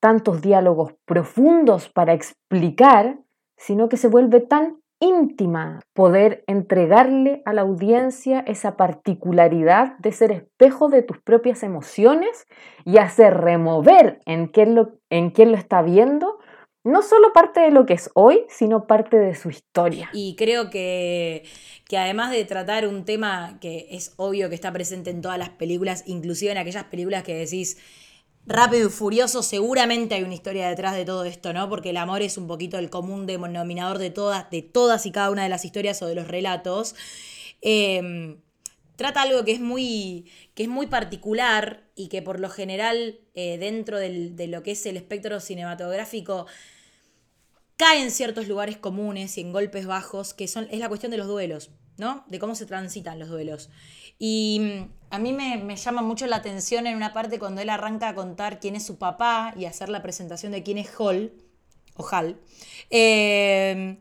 [0.00, 3.18] tantos diálogos profundos para explicar,
[3.56, 10.32] sino que se vuelve tan íntima poder entregarle a la audiencia esa particularidad de ser
[10.32, 12.46] espejo de tus propias emociones
[12.84, 16.38] y hacer remover en quién lo, en quién lo está viendo
[16.84, 20.10] no solo parte de lo que es hoy, sino parte de su historia.
[20.12, 21.44] Y creo que,
[21.88, 25.48] que, además de tratar un tema que es obvio que está presente en todas las
[25.48, 27.78] películas, inclusive en aquellas películas que decís
[28.46, 31.70] rápido y furioso, seguramente hay una historia detrás de todo esto, ¿no?
[31.70, 35.30] Porque el amor es un poquito el común denominador de todas, de todas y cada
[35.30, 36.94] una de las historias o de los relatos.
[37.62, 38.36] Em,
[38.96, 43.56] trata algo que es muy, que es muy particular y que por lo general eh,
[43.56, 46.46] dentro de lo que es el espectro cinematográfico
[47.76, 51.18] cae en ciertos lugares comunes y en golpes bajos, que son, es la cuestión de
[51.18, 52.24] los duelos, ¿no?
[52.28, 53.70] De cómo se transitan los duelos.
[54.18, 58.08] Y mm, a mí me, llama mucho la atención en una parte cuando él arranca
[58.08, 61.32] a contar quién es su papá y hacer la presentación de quién es Hall,
[61.96, 62.40] o Hal,
[62.90, 63.98] em,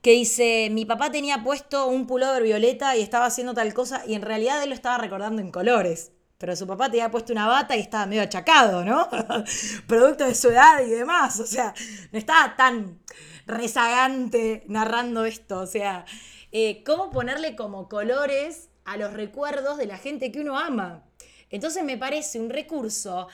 [0.00, 4.14] que dice, mi papá tenía puesto un pullover violeta y estaba haciendo tal cosa, y
[4.14, 6.12] en realidad él lo estaba recordando en colores.
[6.38, 9.08] Pero su papá te había puesto una bata y estaba medio achacado, ¿no?
[9.86, 11.40] Producto de su edad y demás.
[11.40, 11.74] O sea,
[12.12, 13.00] no estaba tan
[13.46, 15.60] rezagante narrando esto.
[15.60, 16.04] O sea,
[16.52, 21.04] eh, cómo ponerle como colores a los recuerdos de la gente que uno ama.
[21.50, 23.28] Entonces me parece un recurso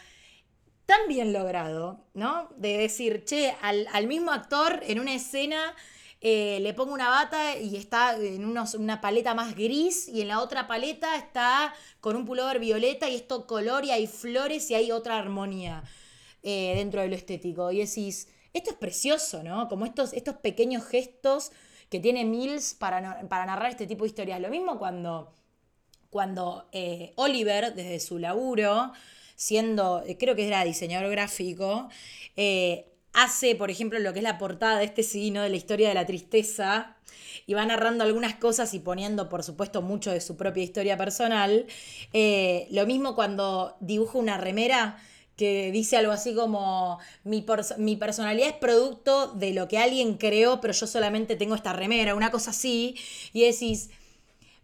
[0.86, 2.48] tan bien logrado, ¿no?
[2.56, 5.74] De decir, che, al, al mismo actor en una escena
[6.24, 10.40] eh, le pongo una bata y está en una paleta más gris y en la
[10.40, 14.92] otra paleta está con un pullover violeta y esto color y hay flores y hay
[14.92, 15.82] otra armonía
[16.44, 17.72] eh, dentro de lo estético.
[17.72, 19.68] Y decís, esto es precioso, ¿no?
[19.68, 21.50] Como estos, estos pequeños gestos
[21.90, 24.40] que tiene Mills para, para narrar este tipo de historias.
[24.40, 25.34] Lo mismo cuando,
[26.08, 28.92] cuando eh, Oliver, desde su laburo,
[29.34, 31.88] siendo, creo que era diseñador gráfico,
[33.12, 35.94] hace, por ejemplo, lo que es la portada de este signo de la historia de
[35.94, 36.96] la tristeza
[37.46, 41.66] y va narrando algunas cosas y poniendo, por supuesto, mucho de su propia historia personal.
[42.12, 44.96] Eh, lo mismo cuando dibuja una remera
[45.36, 47.44] que dice algo así como mi,
[47.78, 52.14] mi, personalidad es producto de lo que alguien creó, pero yo solamente tengo esta remera,
[52.14, 52.96] una cosa así,
[53.32, 53.90] y decís,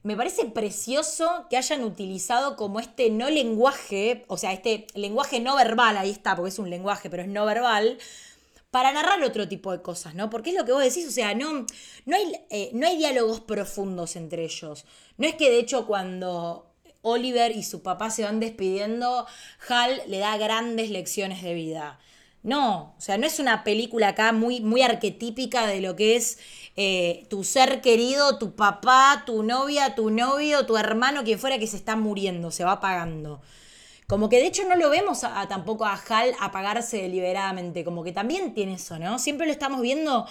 [0.02, 5.56] me parece precioso que hayan utilizado como este no lenguaje, o sea, este lenguaje no
[5.56, 7.98] verbal, ahí está, porque es un lenguaje, pero es no verbal,
[8.70, 10.30] para narrar otro tipo de cosas, ¿no?
[10.30, 11.66] Porque es lo que vos decís, o sea, no,
[12.04, 14.84] no, hay, eh, no hay diálogos profundos entre ellos.
[15.16, 16.68] No es que de hecho cuando
[17.02, 19.26] Oliver y su papá se van despidiendo,
[19.68, 21.98] Hal le da grandes lecciones de vida.
[22.42, 26.38] No, o sea, no es una película acá muy, muy arquetípica de lo que es
[26.76, 31.66] eh, tu ser querido, tu papá, tu novia, tu novio, tu hermano, quien fuera que
[31.66, 33.40] se está muriendo, se va apagando.
[34.08, 38.10] Como que de hecho no lo vemos a, tampoco a Hal apagarse deliberadamente, como que
[38.10, 39.18] también tiene eso, ¿no?
[39.18, 40.26] Siempre lo estamos viendo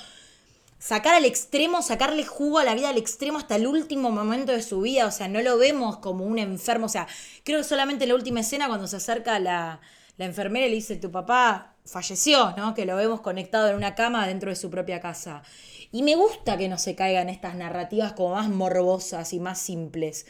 [0.80, 4.64] sacar al extremo, sacarle jugo a la vida al extremo hasta el último momento de
[4.64, 7.08] su vida, o sea, no lo vemos como un enfermo, o sea,
[7.44, 9.80] creo que solamente en la última escena cuando se acerca la,
[10.18, 12.74] la enfermera y le dice, tu papá falleció, ¿no?
[12.74, 15.44] Que lo vemos conectado en una cama dentro de su propia casa.
[15.92, 20.26] Y me gusta que no se caigan estas narrativas como más morbosas y más simples.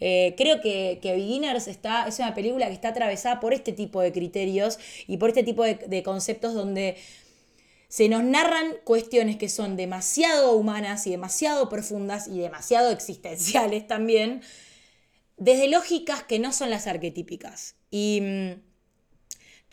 [0.00, 4.00] Eh, creo que, que, Beginners está, es una película que está atravesada por este tipo
[4.00, 6.96] de criterios y por este tipo de, conceptos donde
[7.88, 14.42] se nos narran cuestiones que son demasiado humanas y demasiado profundas y demasiado existenciales también,
[15.36, 17.74] desde lógicas que no son las arquetípicas.
[17.90, 18.62] Y mm,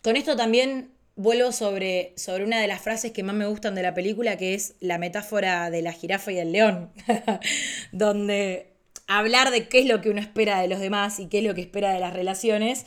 [0.02, 3.82] con esto también vuelvo sobre, sobre una de las frases que más me gustan de
[3.82, 6.90] la película, que es la metáfora de la jirafa y el león,
[7.92, 8.72] donde
[9.06, 11.54] hablar de qué es lo que uno espera de los demás y qué es lo
[11.54, 12.86] que espera de las relaciones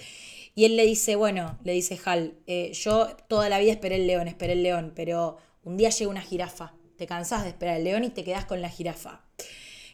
[0.53, 4.07] y él le dice, bueno, le dice Hal, eh, yo toda la vida esperé el
[4.07, 6.73] león, esperé el león, pero un día llega una jirafa.
[6.97, 9.21] Te cansás de esperar el león y te quedás con la jirafa.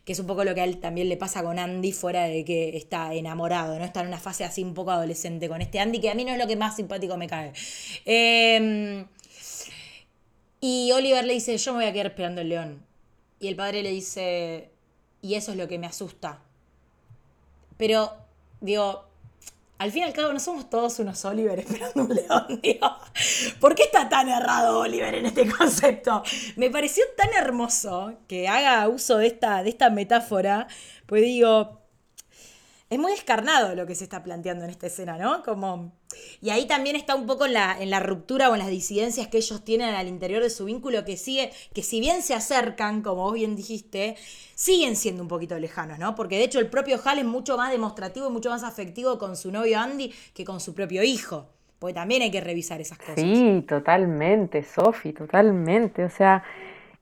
[0.07, 2.45] Que es un poco lo que a él también le pasa con Andy fuera de
[2.45, 3.83] que está enamorado, ¿no?
[3.83, 6.31] Está en una fase así un poco adolescente con este Andy, que a mí no
[6.31, 7.51] es lo que más simpático me cae.
[8.05, 9.05] Em,
[10.61, 12.85] y Oliver le dice, yo me voy a quedar esperando el león.
[13.41, 14.71] Y el padre le dice,
[15.21, 16.39] y eso es lo que me asusta.
[17.75, 18.13] Pero,
[18.61, 19.06] digo,
[19.79, 22.89] al fin y al cabo no somos todos unos Oliver esperando un león, digo.
[23.59, 26.23] ¿Por qué está tan errado Oliver en este concepto?
[26.55, 30.67] Me pareció tan hermoso que haga uso de esta, de esta metáfora,
[31.05, 31.81] pues digo,
[32.89, 35.43] es muy descarnado lo que se está planteando en esta escena, ¿no?
[35.43, 35.91] Como...
[36.41, 39.27] Y ahí también está un poco en la, en la ruptura o en las disidencias
[39.27, 43.01] que ellos tienen al interior de su vínculo, que sigue, que si bien se acercan,
[43.01, 44.15] como vos bien dijiste,
[44.55, 46.15] siguen siendo un poquito lejanos, ¿no?
[46.15, 49.35] Porque de hecho el propio Hal es mucho más demostrativo y mucho más afectivo con
[49.35, 51.49] su novio Andy que con su propio hijo.
[51.79, 53.15] Porque también hay que revisar esas cosas.
[53.15, 56.05] Sí, totalmente, Sofi, totalmente.
[56.05, 56.43] O sea,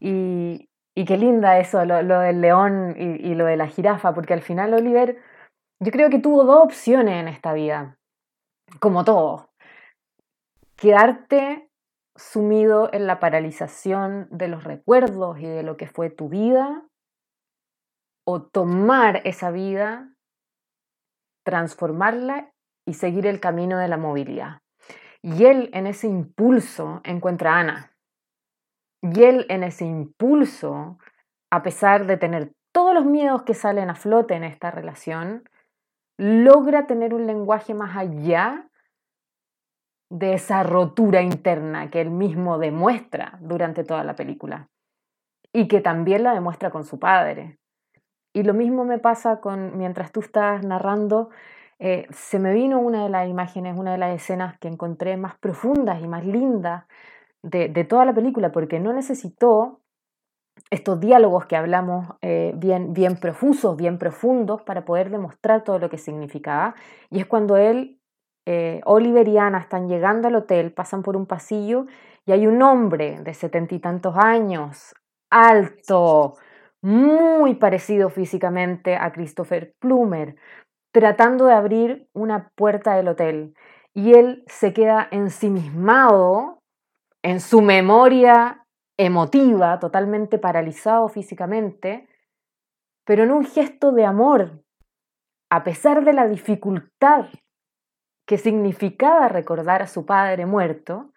[0.02, 4.34] y, y qué linda eso, lo, del león y, y lo de la jirafa, porque
[4.34, 5.18] al final Oliver
[5.80, 7.98] yo creo que tuvo dos opciones en esta vida,
[8.80, 9.50] como todo.
[10.76, 11.70] Quedarte
[12.16, 16.86] sumido en la paralización de los recuerdos y de lo que fue tu vida,
[18.26, 20.14] o tomar esa vida,
[21.46, 22.52] transformarla
[22.88, 24.60] y seguir el camino de la movilidad.
[25.22, 27.92] Y él en ese impulso encuentra a Ana.
[29.02, 30.98] Y él en ese impulso,
[31.52, 35.48] a pesar de tener todos los miedos que salen a flote en esta relación,
[36.18, 38.70] logra tener un lenguaje más allá
[40.10, 44.70] de esa rotura interna que él mismo demuestra durante toda la película
[45.52, 47.58] y que también la demuestra con su padre.
[48.34, 51.30] Y lo mismo me pasa con, mientras tú estás narrando,
[51.80, 55.38] eh, se me vino una de las imágenes, una de las escenas que encontré más
[55.38, 56.86] profundas y más lindas
[57.42, 59.82] de, de toda la película, porque no necesitó
[60.76, 65.90] estos diálogos que hablamos eh, bien, bien profusos, bien profundos, para poder demostrar todo lo
[65.90, 66.76] que significaba.
[67.10, 68.00] Y es cuando él,
[68.46, 71.86] eh, Oliver y Ana están llegando al hotel, pasan por un pasillo
[72.26, 74.94] y hay un hombre de setenta y tantos años,
[75.32, 76.36] alto,
[76.82, 80.36] muy parecido físicamente a Christopher Plummer,
[80.92, 83.54] tratando de abrir una puerta del hotel.
[83.94, 86.60] Y él se queda ensimismado
[87.24, 88.65] en su memoria
[88.98, 92.08] emotiva, totalmente paralizado físicamente,
[93.06, 94.64] pero en un gesto de amor,
[95.50, 97.28] a pesar de la dificultad
[98.26, 101.12] que significaba recordar a su padre muerto,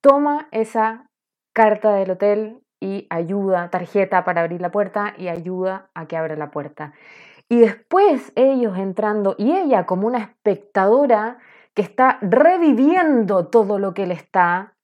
[0.00, 1.10] toma esa
[1.52, 6.36] carta del hotel y ayuda, tarjeta para abrir la puerta y ayuda a que abra
[6.36, 6.94] la puerta.
[7.48, 11.38] Y después ellos entrando y ella como una espectadora
[11.74, 14.74] que está reviviendo todo lo que le está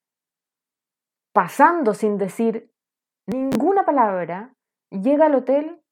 [1.36, 2.72] pasando sin decir
[3.26, 4.54] ninguna palabra,
[4.88, 5.82] llega al hotel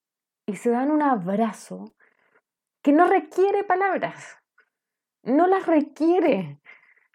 [0.47, 1.93] y se dan un abrazo
[2.83, 4.39] que no requiere palabras,
[5.23, 6.61] no las requiere,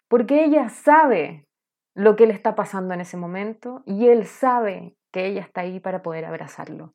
[0.06, 1.48] porque ella sabe
[1.96, 5.80] lo que le está pasando en ese momento y él sabe que ella está ahí
[5.80, 6.94] para poder abrazarlo.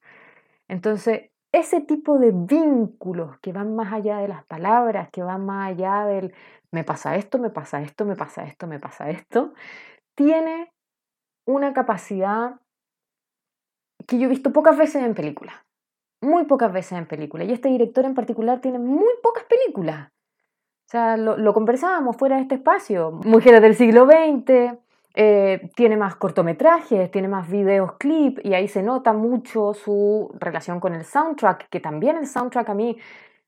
[0.70, 5.72] Entonces, ese tipo de vínculos que van más allá de las palabras, que van más
[5.72, 6.34] allá del
[6.72, 9.54] me pasa esto, me pasa esto, me pasa esto, me pasa esto,
[10.16, 10.72] tiene
[11.46, 12.60] una capacidad
[14.08, 15.56] que yo he visto pocas veces en películas,
[16.22, 17.48] muy pocas veces en películas.
[17.48, 20.10] Y este director en particular tiene muy pocas películas.
[20.88, 23.12] O sea, lo, conversábamos fuera de este espacio.
[23.24, 24.78] Mujeres del siglo XX,
[25.16, 30.80] eh, tiene más cortometrajes, tiene más videos clip y ahí se nota mucho su relación
[30.80, 32.98] con el soundtrack, que también el soundtrack a mí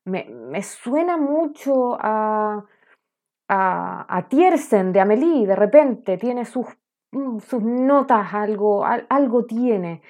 [0.04, 2.64] me, suena mucho a,
[3.48, 6.66] a, Tiersen de Amelie, de repente tiene sus
[7.12, 10.02] sus notas, algo, algo tiene,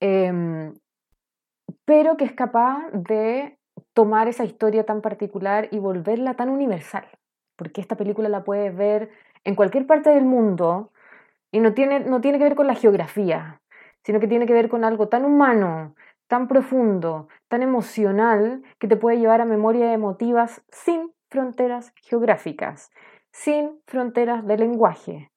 [0.00, 0.74] em,
[1.84, 3.58] pero que es capaz de
[3.92, 7.06] tomar esa historia tan particular y volverla tan universal,
[7.56, 9.10] porque esta película la puedes ver
[9.44, 10.92] en cualquier parte del mundo
[11.52, 13.60] y no tiene, no tiene que ver con la geografía,
[14.04, 15.94] sino que tiene que ver con algo tan humano,
[16.28, 22.90] tan profundo, tan emocional, que te puede llevar a memorias emotivas sin fronteras geográficas,
[23.32, 25.30] sin fronteras de lenguaje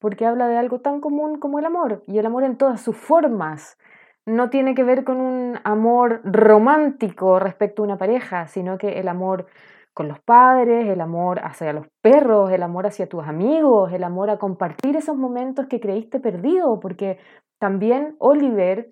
[0.00, 2.96] porque habla de algo tan común como el amor, y el amor en todas sus
[2.96, 3.78] formas.
[4.26, 9.08] No tiene que ver con un amor romántico respecto a una pareja, sino que el
[9.08, 9.46] amor
[9.94, 14.30] con los padres, el amor hacia los perros, el amor hacia tus amigos, el amor
[14.30, 17.18] a compartir esos momentos que creíste perdido, porque
[17.58, 18.90] también Oliver,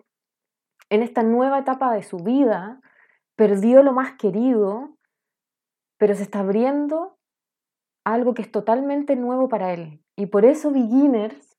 [0.91, 2.81] en esta nueva etapa de su vida,
[3.37, 4.97] perdió lo más querido,
[5.99, 7.18] pero se está abriendo
[8.13, 10.01] algo que es totalmente nuevo para él.
[10.17, 11.57] Y por eso Beginners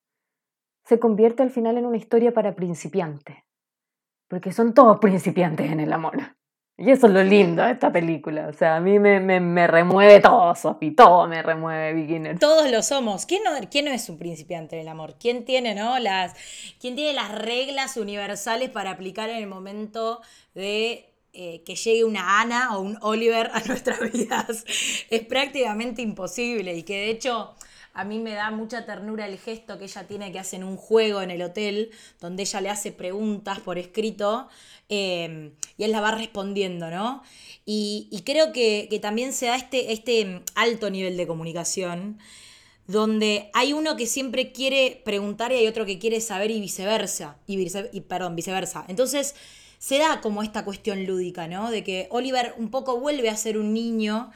[0.84, 3.36] se convierte al final en una historia para principiantes,
[4.28, 6.18] porque son todos principiantes en el amor.
[6.76, 8.48] Y eso es lo lindo de esta película.
[8.48, 10.92] O sea, a mí me, me, remueve todo, Sophie.
[10.92, 12.40] Todo me remueve Beginners.
[12.40, 13.26] Todos lo somos.
[13.26, 15.16] ¿Quién no, ¿Quién no es un principiante del amor?
[15.20, 15.98] ¿Quién tiene, no?
[15.98, 16.34] Las,
[16.80, 20.22] ¿Quién tiene las reglas universales para aplicar en el momento
[20.54, 24.64] de eh, que llegue una Ana o un Oliver a nuestras vidas?
[25.10, 26.76] Es prácticamente imposible.
[26.76, 27.54] Y que de hecho
[27.92, 31.22] a mí me da mucha ternura el gesto que ella tiene que hacen un juego
[31.22, 34.48] en el hotel, donde ella le hace preguntas por escrito
[34.88, 37.22] em, y él la va respondiendo, ¿no?
[37.66, 42.18] Y, creo que, también se da este, este alto nivel de comunicación
[42.86, 47.36] donde hay uno que siempre quiere preguntar y hay otro que quiere saber y viceversa.
[47.46, 48.84] Y, y, perdón, viceversa.
[48.88, 49.36] Entonces
[49.80, 51.72] se da como esta cuestión lúdica, ¿no?
[51.72, 54.30] De que Oliver un poco vuelve a ser un niño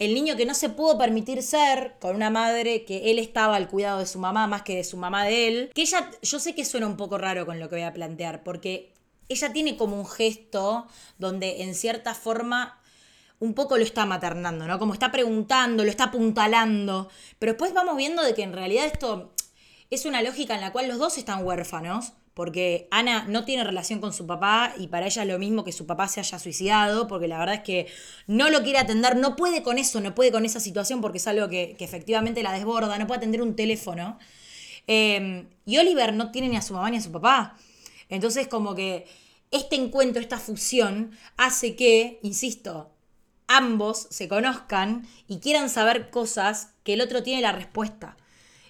[0.00, 3.68] el niño que no se pudo permitir ser con una madre que él estaba al
[3.68, 6.54] cuidado de su mamá más que de su mamá de él, que ella, yo sé
[6.54, 8.94] que suena un poco raro con lo que voy a plantear, porque
[9.28, 10.86] ella tiene como un gesto
[11.18, 12.80] donde en cierta forma
[13.40, 14.78] un poco lo está maternando, ¿no?
[14.78, 19.34] Como está preguntando, lo está apuntalando, pero después vamos viendo de que en realidad esto
[19.90, 24.00] es una lógica en la cual los dos están huérfanos porque Ana no tiene relación
[24.00, 27.06] con su papá y para ella es lo mismo que su papá se haya suicidado,
[27.06, 27.86] porque la verdad es que
[28.26, 31.26] no lo quiere atender, no puede con eso, no puede con esa situación porque es
[31.26, 34.18] algo que, efectivamente la desborda, no puede atender un teléfono.
[34.86, 37.58] Em, y Oliver no tiene ni a su mamá ni a su papá.
[38.08, 39.06] Entonces como que
[39.50, 42.90] este encuentro, esta fusión, hace que, insisto,
[43.48, 48.16] ambos se conozcan y quieran saber cosas que el otro tiene la respuesta.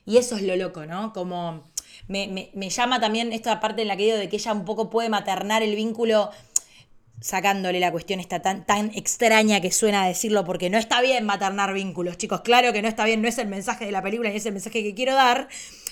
[0.05, 1.13] Y eso es lo loco, ¿no?
[1.13, 1.71] Como
[2.11, 5.09] me, llama también esta parte en la que digo de que ella un poco puede
[5.09, 6.31] maternar el vínculo
[7.21, 11.73] sacándole la cuestión esta tan, tan extraña que suena decirlo, porque no está bien maternar
[11.73, 14.37] vínculos, chicos, claro que no está bien, no es el mensaje de la película ni
[14.37, 15.49] es el mensaje que quiero dar,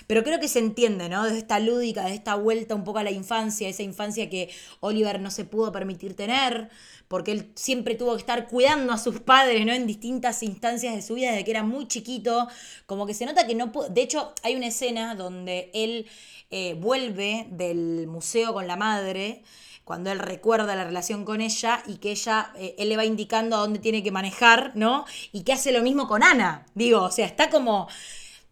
[0.09, 1.25] pero creo que se entiende, ¿no?
[1.25, 4.49] Desde esta lúdica, de esta vuelta un poco a la infancia, esa infancia que
[4.81, 6.71] Oliver no se pudo permitir tener,
[7.09, 9.73] porque él siempre tuvo que estar cuidando a sus padres, ¿no?
[9.73, 12.49] En distintas instancias de su vida, desde que era muy chiquito,
[12.87, 16.07] como que se nota que no pudo, de hecho hay una escena donde él
[16.51, 19.43] eh, vuelve del museo con la madre,
[19.85, 23.57] cuando él recuerda la relación con ella y que ella, eh, él le va indicando
[23.57, 25.05] a dónde tiene que manejar, ¿no?
[25.33, 27.89] Y que hace lo mismo con Ana, digo, o sea, está como...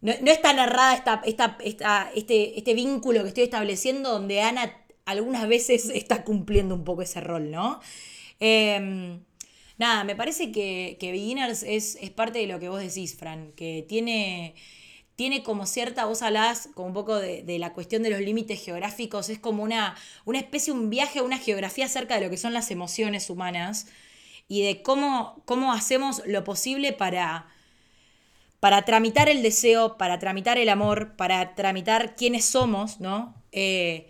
[0.00, 4.72] No, está narrada esta, esta, esta, este, este vínculo que estoy estableciendo donde Ana
[5.06, 7.80] algunas veces está cumpliendo un poco ese rol, ¿no?
[8.40, 9.20] Em,
[9.78, 13.52] nada, me parece que, que Beginners es, es, parte de lo que vos decís, Fran,
[13.52, 14.54] que tiene,
[15.16, 19.30] tiene como cierta, vos hablás como un poco de, la cuestión de los límites geográficos,
[19.30, 22.70] es como una, una especie, un viaje, una geografía acerca de lo que son las
[22.70, 23.86] emociones humanas
[24.48, 27.48] y de cómo, cómo hacemos lo posible para,
[28.66, 33.40] para tramitar el deseo, para tramitar el amor, para tramitar quiénes somos, ¿no?
[33.52, 34.08] Eh,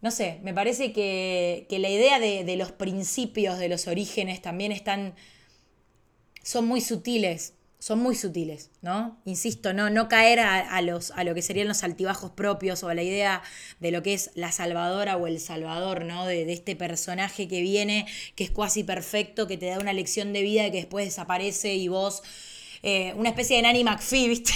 [0.00, 5.14] no sé, me parece que, la idea de, los principios, de los orígenes también están,
[6.42, 9.20] son muy sutiles, son muy sutiles, ¿no?
[9.26, 12.94] Insisto, no, no caer a, los, a lo que serían los altibajos propios o a
[12.94, 13.42] la idea
[13.78, 16.24] de lo que es la salvadora o el salvador, ¿no?
[16.24, 20.40] De, este personaje que viene, que es cuasi perfecto, que te da una lección de
[20.40, 22.22] vida y que después desaparece y vos...
[22.86, 24.52] Eh, una especie de Nanny McPhee, ¿viste?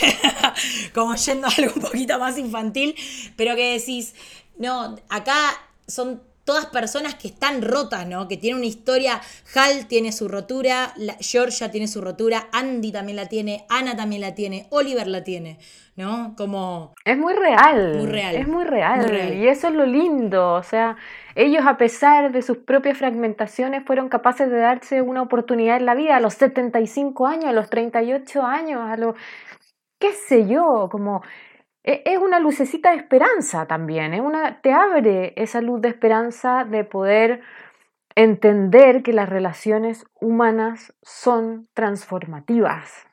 [0.95, 2.95] Como yendo a algo un poquito más infantil,
[3.37, 4.15] pero que decís,
[4.59, 8.27] no, acá son todas personas que están rotas, ¿no?
[8.27, 9.21] Que tienen una historia.
[9.55, 14.35] Hal tiene su rotura, Georgia tiene su rotura, Andy también la tiene, Ana también la
[14.35, 15.59] tiene, Oliver la tiene,
[15.95, 16.35] ¿no?
[16.39, 16.95] Como...
[17.05, 17.99] Es muy real.
[17.99, 18.35] Muy real.
[18.35, 19.01] Es muy real.
[19.01, 19.35] Muy real.
[19.35, 20.55] Y eso es lo lindo.
[20.55, 20.97] O sea,
[21.35, 25.95] ellos a pesar de sus propias fragmentaciones fueron capaces de darse una oportunidad en la
[25.95, 29.17] vida a los 75 años, a los 38 años, a los...
[29.99, 31.21] qué sé yo, como
[31.89, 34.21] es una lucecita de esperanza también, ¿eh?
[34.21, 37.41] una, te abre esa luz de esperanza de poder
[38.15, 43.07] entender que las relaciones humanas son transformativas,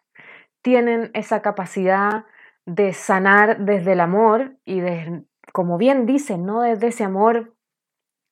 [0.62, 2.26] tienen esa capacidad
[2.66, 5.24] de sanar desde el amor y de,
[5.54, 6.62] como bien dicen, ¿no?
[6.62, 7.54] desde ese amor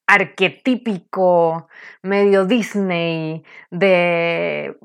[0.08, 1.70] arquetípico,
[2.02, 4.78] medio Disney, de,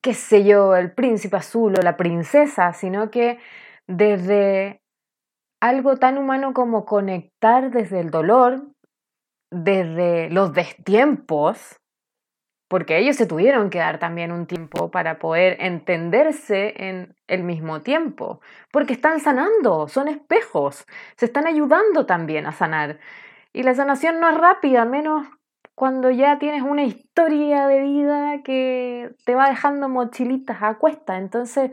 [0.00, 3.38] qué sé yo, el príncipe azul o la princesa, sino que
[3.86, 4.82] desde
[5.60, 8.66] algo tan humano como conectar desde el dolor,
[9.50, 11.80] desde los destiempos,
[12.68, 17.80] porque ellos se tuvieron que dar también un tiempo para poder entenderse en el mismo
[17.80, 18.40] tiempo,
[18.70, 20.86] porque están sanando, son espejos,
[21.16, 23.00] se están ayudando también a sanar.
[23.54, 25.26] Y la sanación no es rápida, menos
[25.74, 31.16] cuando ya tienes una historia de vida que te va dejando mochilitas a cuesta.
[31.16, 31.70] Entonces,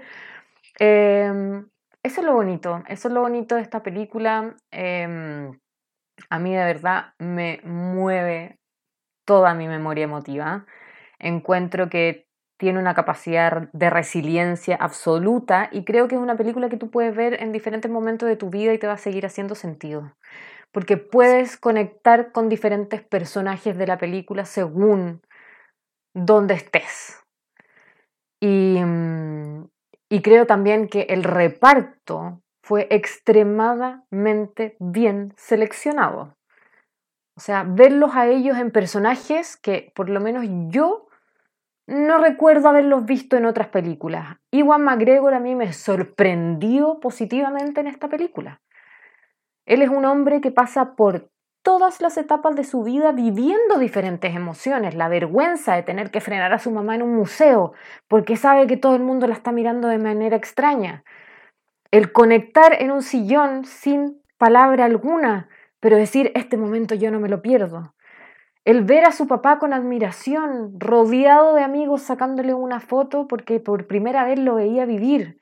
[0.79, 1.67] em,
[2.05, 4.55] eso es lo bonito, eso es lo bonito de esta película.
[4.71, 5.59] Em,
[6.29, 8.59] a mí de verdad me mueve
[9.25, 10.65] toda mi memoria emotiva.
[11.19, 12.27] Encuentro que
[12.57, 17.15] tiene una capacidad de resiliencia absoluta y creo que es una película que tú puedes
[17.15, 20.15] ver en diferentes momentos de tu vida y te va a seguir haciendo sentido.
[20.71, 25.21] Porque puedes conectar con diferentes personajes de la película según
[26.13, 27.19] dónde estés.
[28.41, 29.67] Y, mm,
[30.09, 36.35] y creo también que el reparto fue extremadamente bien seleccionado.
[37.37, 41.07] O sea, verlos a ellos en personajes que por lo menos yo
[41.87, 44.37] no recuerdo haberlos visto en otras películas.
[44.51, 48.61] Iwan McGregor a mí me sorprendió positivamente en esta película.
[49.65, 51.29] Él es un hombre que pasa por
[51.65, 56.53] todas las etapas de su vida viviendo diferentes emociones, la vergüenza de tener que frenar
[56.53, 57.73] a su mamá en un museo
[58.07, 61.03] porque sabe que todo el mundo la está mirando de manera extraña,
[61.89, 65.49] el conectar en un sillón sin palabra alguna,
[65.79, 67.95] pero decir, este momento yo no me lo pierdo,
[68.63, 73.87] el ver a su papá con admiración, rodeado de amigos sacándole una foto porque por
[73.87, 75.39] primera vez lo veía vivir,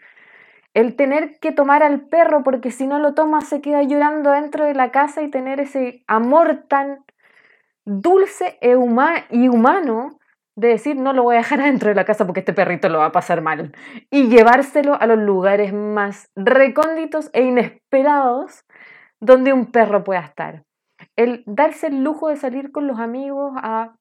[0.74, 4.66] el tener que tomar al perro porque si no lo toma se queda llorando dentro
[4.66, 7.06] de la casa y tener ese amor tan
[7.86, 8.76] dulce e
[9.30, 10.20] y humano
[10.56, 13.00] de decir no lo voy a dejar adentro de la casa porque este perrito lo
[13.00, 13.76] va a pasar mal
[14.10, 18.66] y llevárselo a los lugares más recónditos e inesperados
[19.20, 20.64] donde un perro pueda estar.
[21.16, 23.96] El darse el lujo de salir con los amigos a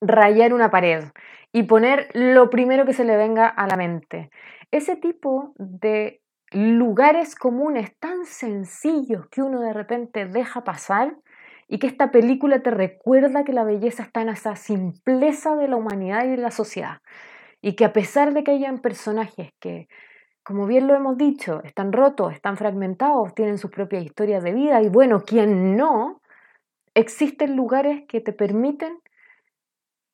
[0.00, 1.04] rayar una pared
[1.52, 4.30] y poner lo primero que se le venga a la mente
[4.70, 6.20] ese tipo de
[6.52, 11.16] lugares comunes tan sencillos que uno de repente deja pasar
[11.68, 15.76] y que esta película te recuerda que la belleza está en esa simpleza de la
[15.76, 16.98] humanidad y de la sociedad.
[17.62, 19.86] Y que a pesar de que hayan personajes que,
[20.42, 24.82] como bien lo hemos dicho, están rotos, están fragmentados, tienen sus propias historias de vida
[24.82, 26.20] y bueno, quien no,
[26.94, 28.98] existen lugares que te permiten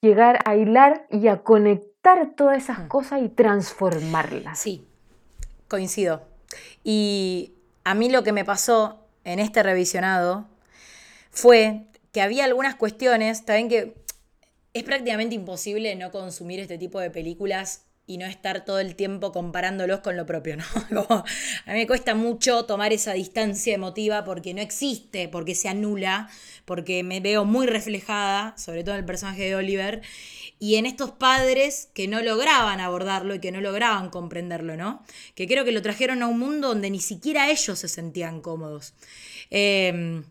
[0.02, 1.95] llegar a hilar y a conectar
[2.36, 2.88] todas esas mm.
[2.88, 4.58] cosas y transformarlas.
[4.58, 4.86] Sí,
[5.68, 6.22] coincido.
[6.84, 7.54] Y
[7.84, 10.46] a mí lo que me pasó en este revisionado
[11.30, 13.94] fue que había algunas cuestiones, también que
[14.72, 19.32] es prácticamente imposible no consumir este tipo de películas y no estar todo el tiempo
[19.32, 20.64] comparándolos con lo propio, ¿no?
[21.10, 26.30] a mí me cuesta mucho tomar esa distancia emotiva porque no existe, porque se anula,
[26.64, 30.02] porque me veo muy reflejada, sobre todo en el personaje de Oliver,
[30.58, 35.04] y en estos padres que no lograban abordarlo y que no lograban comprenderlo, ¿no?
[35.34, 38.94] Que creo que lo trajeron a un mundo donde ni siquiera ellos se sentían cómodos.
[39.50, 40.24] Em,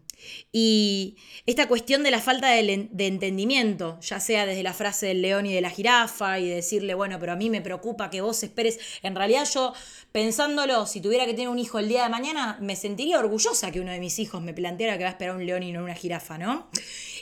[0.51, 1.15] y
[1.45, 5.53] esta cuestión de la falta de, entendimiento, ya sea desde la frase del león y
[5.53, 9.15] de la jirafa y decirle, bueno, pero a mí me preocupa que vos esperes, en
[9.15, 9.73] realidad yo
[10.11, 13.79] pensándolo, si tuviera que tener un hijo el día de mañana, me sentiría orgullosa que
[13.79, 15.95] uno de mis hijos me planteara que va a esperar un león y no una
[15.95, 16.69] jirafa, ¿no?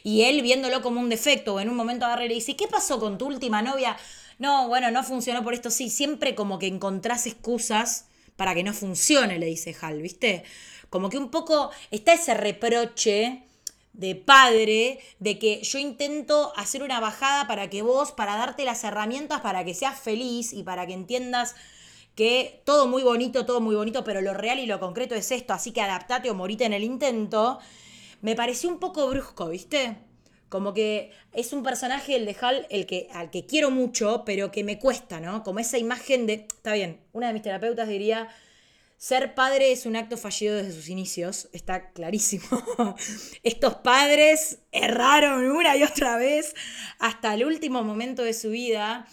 [0.04, 2.68] Y él viéndolo como un defecto, o en un momento agarra y le dice, ¿qué
[2.68, 3.98] pasó con tu última novia?
[4.40, 8.74] No, bueno, no funcionó por esto, sí, siempre como que encontrás excusas para que no
[8.74, 10.44] funcione, le dice Hal, ¿viste?
[10.94, 13.42] Como que un poco está ese reproche
[13.94, 18.84] de padre de que yo intento hacer una bajada para que vos, para darte las
[18.84, 21.56] herramientas para que seas feliz y para que entiendas
[22.14, 25.54] que todo muy bonito, todo muy bonito, pero lo real y lo concreto es esto,
[25.54, 27.58] así que adaptate o morite en el intento,
[28.22, 29.98] me pareció un poco brusco, ¿viste?
[30.48, 34.52] Como que es un personaje, el de Hal, el que, al que quiero mucho, pero
[34.52, 35.42] que me cuesta, ¿no?
[35.42, 36.46] Como esa imagen de.
[36.54, 38.30] Está bien, una de mis terapeutas diría
[39.04, 42.46] ser padre es un acto fallido desde sus inicios, está clarísimo.
[43.44, 46.56] Estos padres erraron una y otra vez
[47.00, 49.06] hasta el último momento de su vida.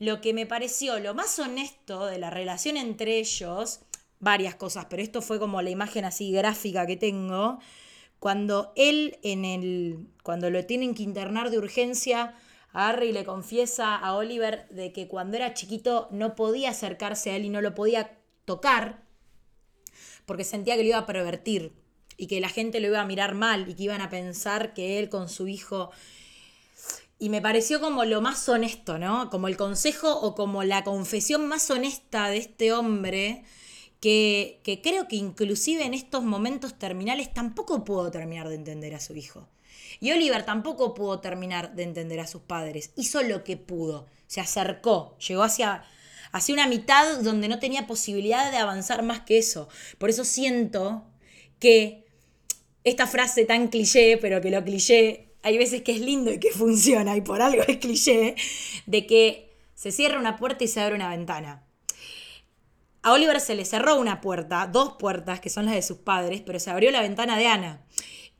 [0.00, 3.82] Lo que me pareció lo más honesto de la relación entre ellos,
[4.18, 7.60] varias cosas, pero esto fue como la imagen así gráfica que tengo,
[8.18, 12.34] cuando él en el cuando lo tienen que internar de urgencia,
[12.72, 17.44] Harry le confiesa a Oliver de que cuando era chiquito no podía acercarse a él
[17.44, 19.05] y no lo podía tocar
[20.26, 21.72] porque sentía que lo iba a pervertir
[22.16, 24.98] y que la gente lo iba a mirar mal y que iban a pensar que
[24.98, 25.90] él con su hijo...
[27.18, 29.30] Y me pareció como lo más honesto, ¿no?
[29.30, 33.42] Como el consejo o como la confesión más honesta de este hombre
[34.00, 39.00] que, que creo que inclusive en estos momentos terminales tampoco pudo terminar de entender a
[39.00, 39.48] su hijo.
[39.98, 42.92] Y Oliver tampoco pudo terminar de entender a sus padres.
[42.96, 44.06] Hizo lo que pudo.
[44.26, 45.84] Se acercó, llegó hacia,
[46.32, 49.68] hacia una mitad donde no tenía posibilidad de avanzar más que eso.
[49.98, 51.04] Por eso siento
[51.58, 52.06] que
[52.84, 56.50] esta frase tan cliché, pero que lo cliché hay veces que es lindo y que
[56.52, 58.34] funciona, y por algo es cliché,
[58.86, 61.62] de que se cierra una puerta y se abre una ventana.
[63.02, 66.42] A Oliver se le cerró una puerta, dos puertas, que son las de sus padres,
[66.44, 67.84] pero se abrió la ventana de Ana.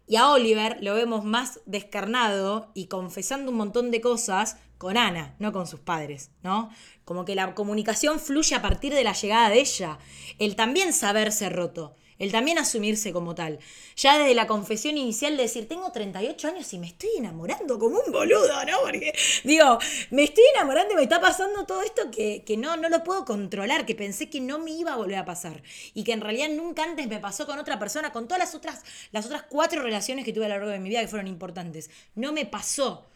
[0.07, 5.35] Y a Oliver lo vemos más descarnado y confesando un montón de cosas con Ana,
[5.39, 6.71] no con sus padres, ¿no?
[7.05, 9.99] Como que la comunicación fluye a partir de la llegada de ella.
[10.39, 13.59] El también saberse roto el también asumirse como tal.
[13.97, 18.01] Ya desde la confesión inicial de decir, tengo 38 años y me estoy enamorando como
[18.01, 18.81] un boludo, ¿no?
[18.83, 19.15] Porque
[19.45, 19.79] digo,
[20.11, 23.87] me estoy enamorando y me está pasando todo esto que, no, no lo puedo controlar,
[23.87, 25.63] que pensé que no me iba a volver a pasar.
[25.95, 28.83] Y que en realidad nunca antes me pasó con otra persona, con todas las otras,
[29.13, 31.91] las otras cuatro relaciones que tuve a lo largo de mi vida que fueron importantes.
[32.15, 33.07] No me pasó.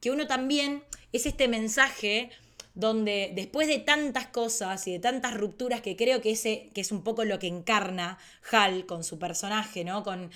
[0.00, 0.82] Que uno también
[1.12, 2.30] es este mensaje
[2.74, 6.92] donde después de tantas cosas y de tantas rupturas que creo que, ese, que es
[6.92, 8.18] un poco lo que encarna
[8.50, 10.02] Hal con su personaje, ¿no?
[10.02, 10.30] Con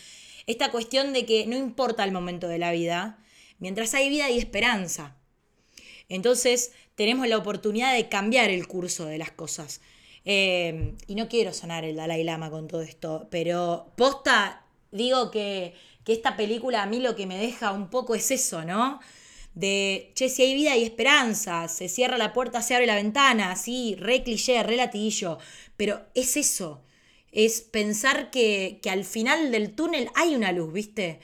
[0.47, 3.19] esta cuestión de que no importa el momento de la vida,
[3.59, 5.17] mientras hay vida hay esperanza.
[6.09, 9.81] Entonces tenemos la oportunidad de cambiar el curso de las cosas.
[10.25, 15.75] Eh, y no quiero sonar el Dalai Lama con todo esto, pero posta, digo que,
[16.05, 19.01] que esta película a mí lo que me deja un poco es eso, ¿no?
[19.57, 23.51] De, che, si hay vida y esperanza, se cierra la puerta, se abre la ventana,
[23.51, 25.39] así, re cliché, re latillo,
[25.79, 26.85] pero es eso,
[27.33, 31.21] es pensar que, al final del túnel hay una luz, ¿viste?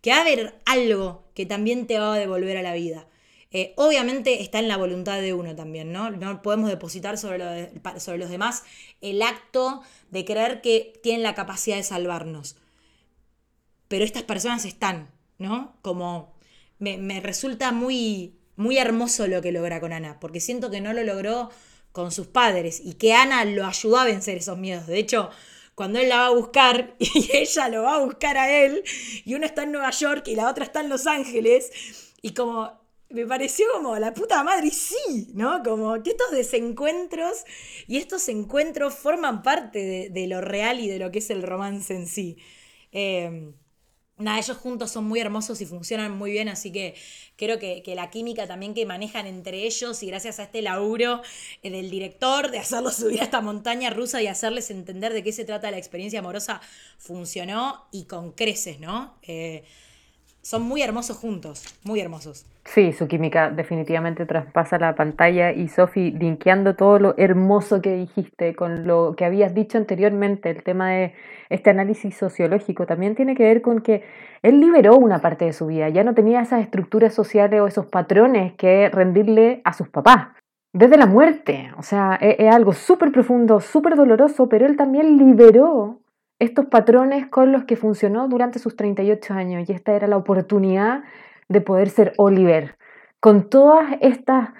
[0.00, 3.08] Que va a haber algo que también te va a devolver a la vida.
[3.52, 6.10] Eh, obviamente está en la voluntad de uno también, ¿no?
[6.10, 8.64] No podemos depositar sobre, sobre los demás
[9.00, 12.56] el acto de creer que tienen la capacidad de salvarnos.
[13.88, 15.76] Pero estas personas están, ¿no?
[15.82, 16.35] Como
[16.78, 21.02] me, resulta muy, muy hermoso lo que logra con Ana, porque siento que no lo
[21.02, 21.50] logró
[21.92, 24.86] con sus padres y que Ana lo ayudó a vencer esos miedos.
[24.86, 25.30] De hecho,
[25.74, 28.82] cuando él la va a buscar y ella lo va a buscar a él,
[29.24, 31.70] y uno está en Nueva York y la otra está en Los Ángeles,
[32.22, 35.62] y como me pareció como la puta madre, y sí, ¿no?
[35.62, 37.44] Como que estos desencuentros
[37.86, 41.94] y estos encuentros forman parte de, lo real y de lo que es el romance
[41.94, 42.36] en sí.
[42.90, 43.52] Eh,
[44.18, 46.94] nada, ellos juntos son muy hermosos y funcionan muy bien, así que
[47.36, 51.22] creo que, la química también que manejan entre ellos y gracias a este laburo
[51.62, 55.32] eh, del director de hacerlos subir a esta montaña rusa y hacerles entender de qué
[55.32, 56.60] se trata la experiencia amorosa,
[56.98, 59.14] funcionó y con creces, ¿no?
[59.22, 59.64] Eh,
[60.42, 62.46] son muy hermosos juntos, muy hermosos.
[62.66, 68.56] Sí, su química definitivamente traspasa la pantalla y Sofi, linkeando todo lo hermoso que dijiste
[68.56, 71.14] con lo que habías dicho anteriormente, el tema de
[71.48, 74.02] este análisis sociológico, también tiene que ver con que
[74.42, 77.86] él liberó una parte de su vida, ya no tenía esas estructuras sociales o esos
[77.86, 80.30] patrones que rendirle a sus papás.
[80.72, 85.18] Desde la muerte, o sea, es, es algo súper profundo, súper doloroso, pero él también
[85.18, 86.00] liberó
[86.40, 91.04] estos patrones con los que funcionó durante sus 38 años y esta era la oportunidad
[91.48, 92.76] de poder ser Oliver,
[93.20, 94.50] con todas estas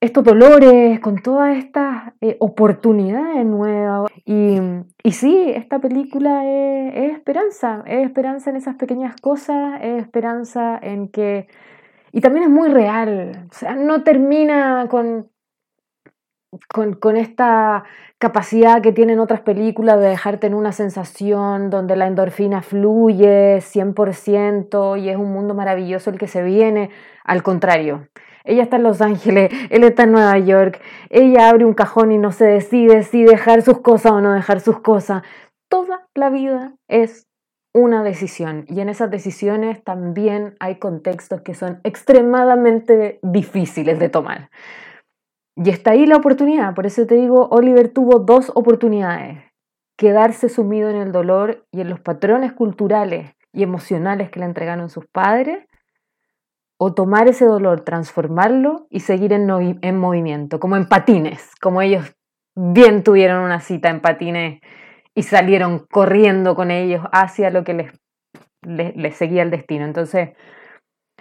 [0.00, 4.10] estos dolores, con todas estas eh, oportunidades nuevas.
[4.24, 4.58] Y,
[5.02, 10.78] y, sí, esta película es, es, esperanza, es esperanza en esas pequeñas cosas, es esperanza
[10.80, 11.48] en que...
[12.12, 15.28] Y también es muy real, o sea, no termina con
[16.68, 17.84] con, esta
[18.18, 25.00] capacidad que tienen otras películas de dejarte en una sensación donde la endorfina fluye 100%
[25.00, 26.90] y es un mundo maravilloso el que se viene.
[27.24, 28.08] Al contrario,
[28.44, 30.80] ella está en Los Ángeles, él está en Nueva York,
[31.10, 34.60] ella abre un cajón y no se decide si dejar sus cosas o no dejar
[34.60, 35.22] sus cosas.
[35.68, 37.26] Toda la vida es
[37.74, 44.48] una decisión y en esas decisiones también hay contextos que son extremadamente difíciles de tomar.
[45.56, 49.42] Y está ahí la oportunidad, por eso te digo, Oliver tuvo dos oportunidades,
[49.96, 54.90] quedarse sumido en el dolor y en los patrones culturales y emocionales que le entregaron
[54.90, 55.66] sus padres,
[56.78, 59.48] o tomar ese dolor, transformarlo y seguir en,
[59.80, 62.14] en movimiento, como en patines, como ellos
[62.54, 64.60] bien tuvieron una cita en patines
[65.14, 67.92] y salieron corriendo con ellos hacia lo que les,
[68.62, 69.86] les seguía el destino.
[69.86, 70.30] Entonces,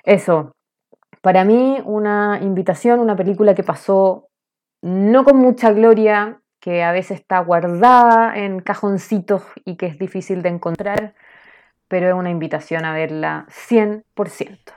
[0.04, 0.55] eso,
[1.26, 4.30] para mí, una invitación, una película que pasó
[4.84, 10.44] no con mucha gloria, que a veces está guardada en cajoncitos y que es difícil
[10.44, 11.16] de encontrar,
[11.88, 14.04] pero es una invitación a verla 100%.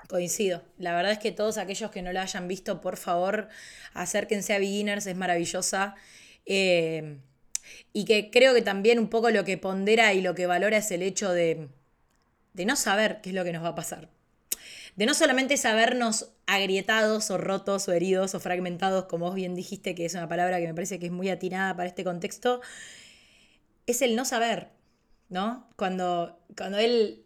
[0.08, 0.62] Coincido.
[0.78, 3.48] La verdad es que todos aquellos que no la hayan visto, por favor,
[3.92, 5.96] acérquense a Beginners, es maravillosa.
[6.46, 7.18] Eh,
[7.92, 10.90] y que creo que también un poco lo que pondera y lo que valora es
[10.92, 11.68] el hecho de,
[12.54, 14.08] de no saber qué es lo que nos va a pasar.
[14.98, 19.94] De no solamente sabernos agrietados o rotos o heridos o fragmentados, como vos bien dijiste,
[19.94, 22.60] que es una palabra que me parece que es muy atinada para este contexto,
[23.86, 24.70] es el no saber,
[25.28, 25.68] ¿no?
[25.76, 27.24] Cuando, cuando él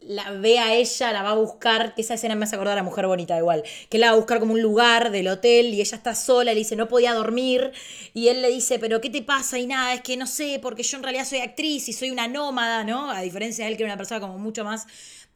[0.00, 2.82] la ve a ella, la va a buscar, que esa escena me hace acordar a
[2.82, 5.80] la mujer bonita igual, que la va a buscar como un lugar del hotel y
[5.80, 7.72] ella está sola, le dice no podía dormir
[8.12, 9.58] y él le dice, pero ¿qué te pasa?
[9.58, 12.28] Y nada, es que no sé, porque yo en realidad soy actriz y soy una
[12.28, 13.10] nómada, ¿no?
[13.10, 14.86] A diferencia de él que era una persona como mucho más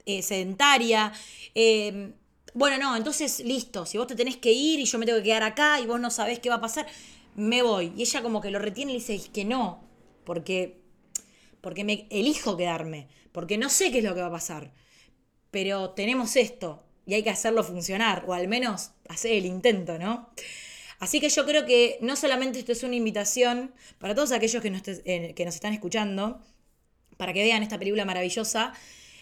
[0.08, 1.12] eh, sedentaria.
[1.54, 2.14] Em,
[2.54, 5.24] bueno, no, entonces listo, si vos te tenés que ir y yo me tengo que
[5.24, 6.86] quedar acá y vos no sabés qué va a pasar,
[7.36, 7.92] me voy.
[7.96, 9.84] Y ella como que lo retiene y le dice que no,
[10.24, 10.80] porque,
[11.60, 14.72] porque me elijo quedarme porque no sé qué es lo que va a pasar,
[15.52, 20.30] pero tenemos esto y hay que hacerlo funcionar, o al menos hacer el intento, ¿no?
[20.98, 24.70] Así que yo creo que no solamente esto es una invitación para todos aquellos que
[24.70, 26.40] nos, eh, que nos están escuchando,
[27.16, 28.72] para que vean esta película maravillosa,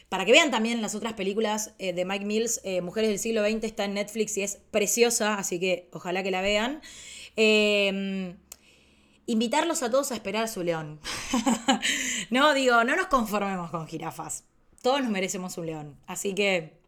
[0.08, 3.42] para que vean también las otras películas eh, de Mike Mills, eh, Mujeres del siglo
[3.42, 6.80] XX, está en Netflix y es preciosa, así que ojalá que la vean.
[7.34, 8.36] Em,
[9.26, 11.00] invitarlos a todos a esperar a su león.
[12.30, 14.44] no, digo, no nos conformemos con jirafas.
[14.80, 15.96] Todos nos merecemos un león.
[16.06, 16.78] Así que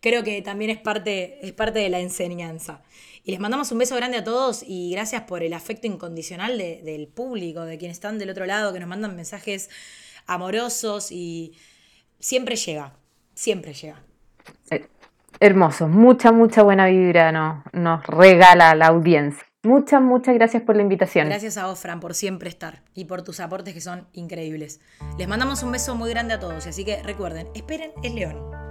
[0.00, 2.82] creo que también es parte, es parte de la enseñanza.
[3.24, 7.06] Y les mandamos un beso grande a todos y gracias por el afecto incondicional del
[7.06, 9.70] público, de quienes están del otro lado, que nos mandan mensajes
[10.26, 11.52] amorosos y
[12.22, 12.94] siempre llega,
[13.34, 14.00] siempre llega.
[14.70, 14.86] Eh,
[15.40, 19.44] hermoso, mucha, mucha buena vibra nos, nos regala la audiencia.
[19.64, 21.28] Muchas, muchas gracias por la invitación.
[21.28, 24.80] Gracias a Ofran por siempre estar y por tus aportes que son increíbles.
[25.18, 28.62] Les mandamos un beso muy grande a todos, así que recuerden, esperen, el León.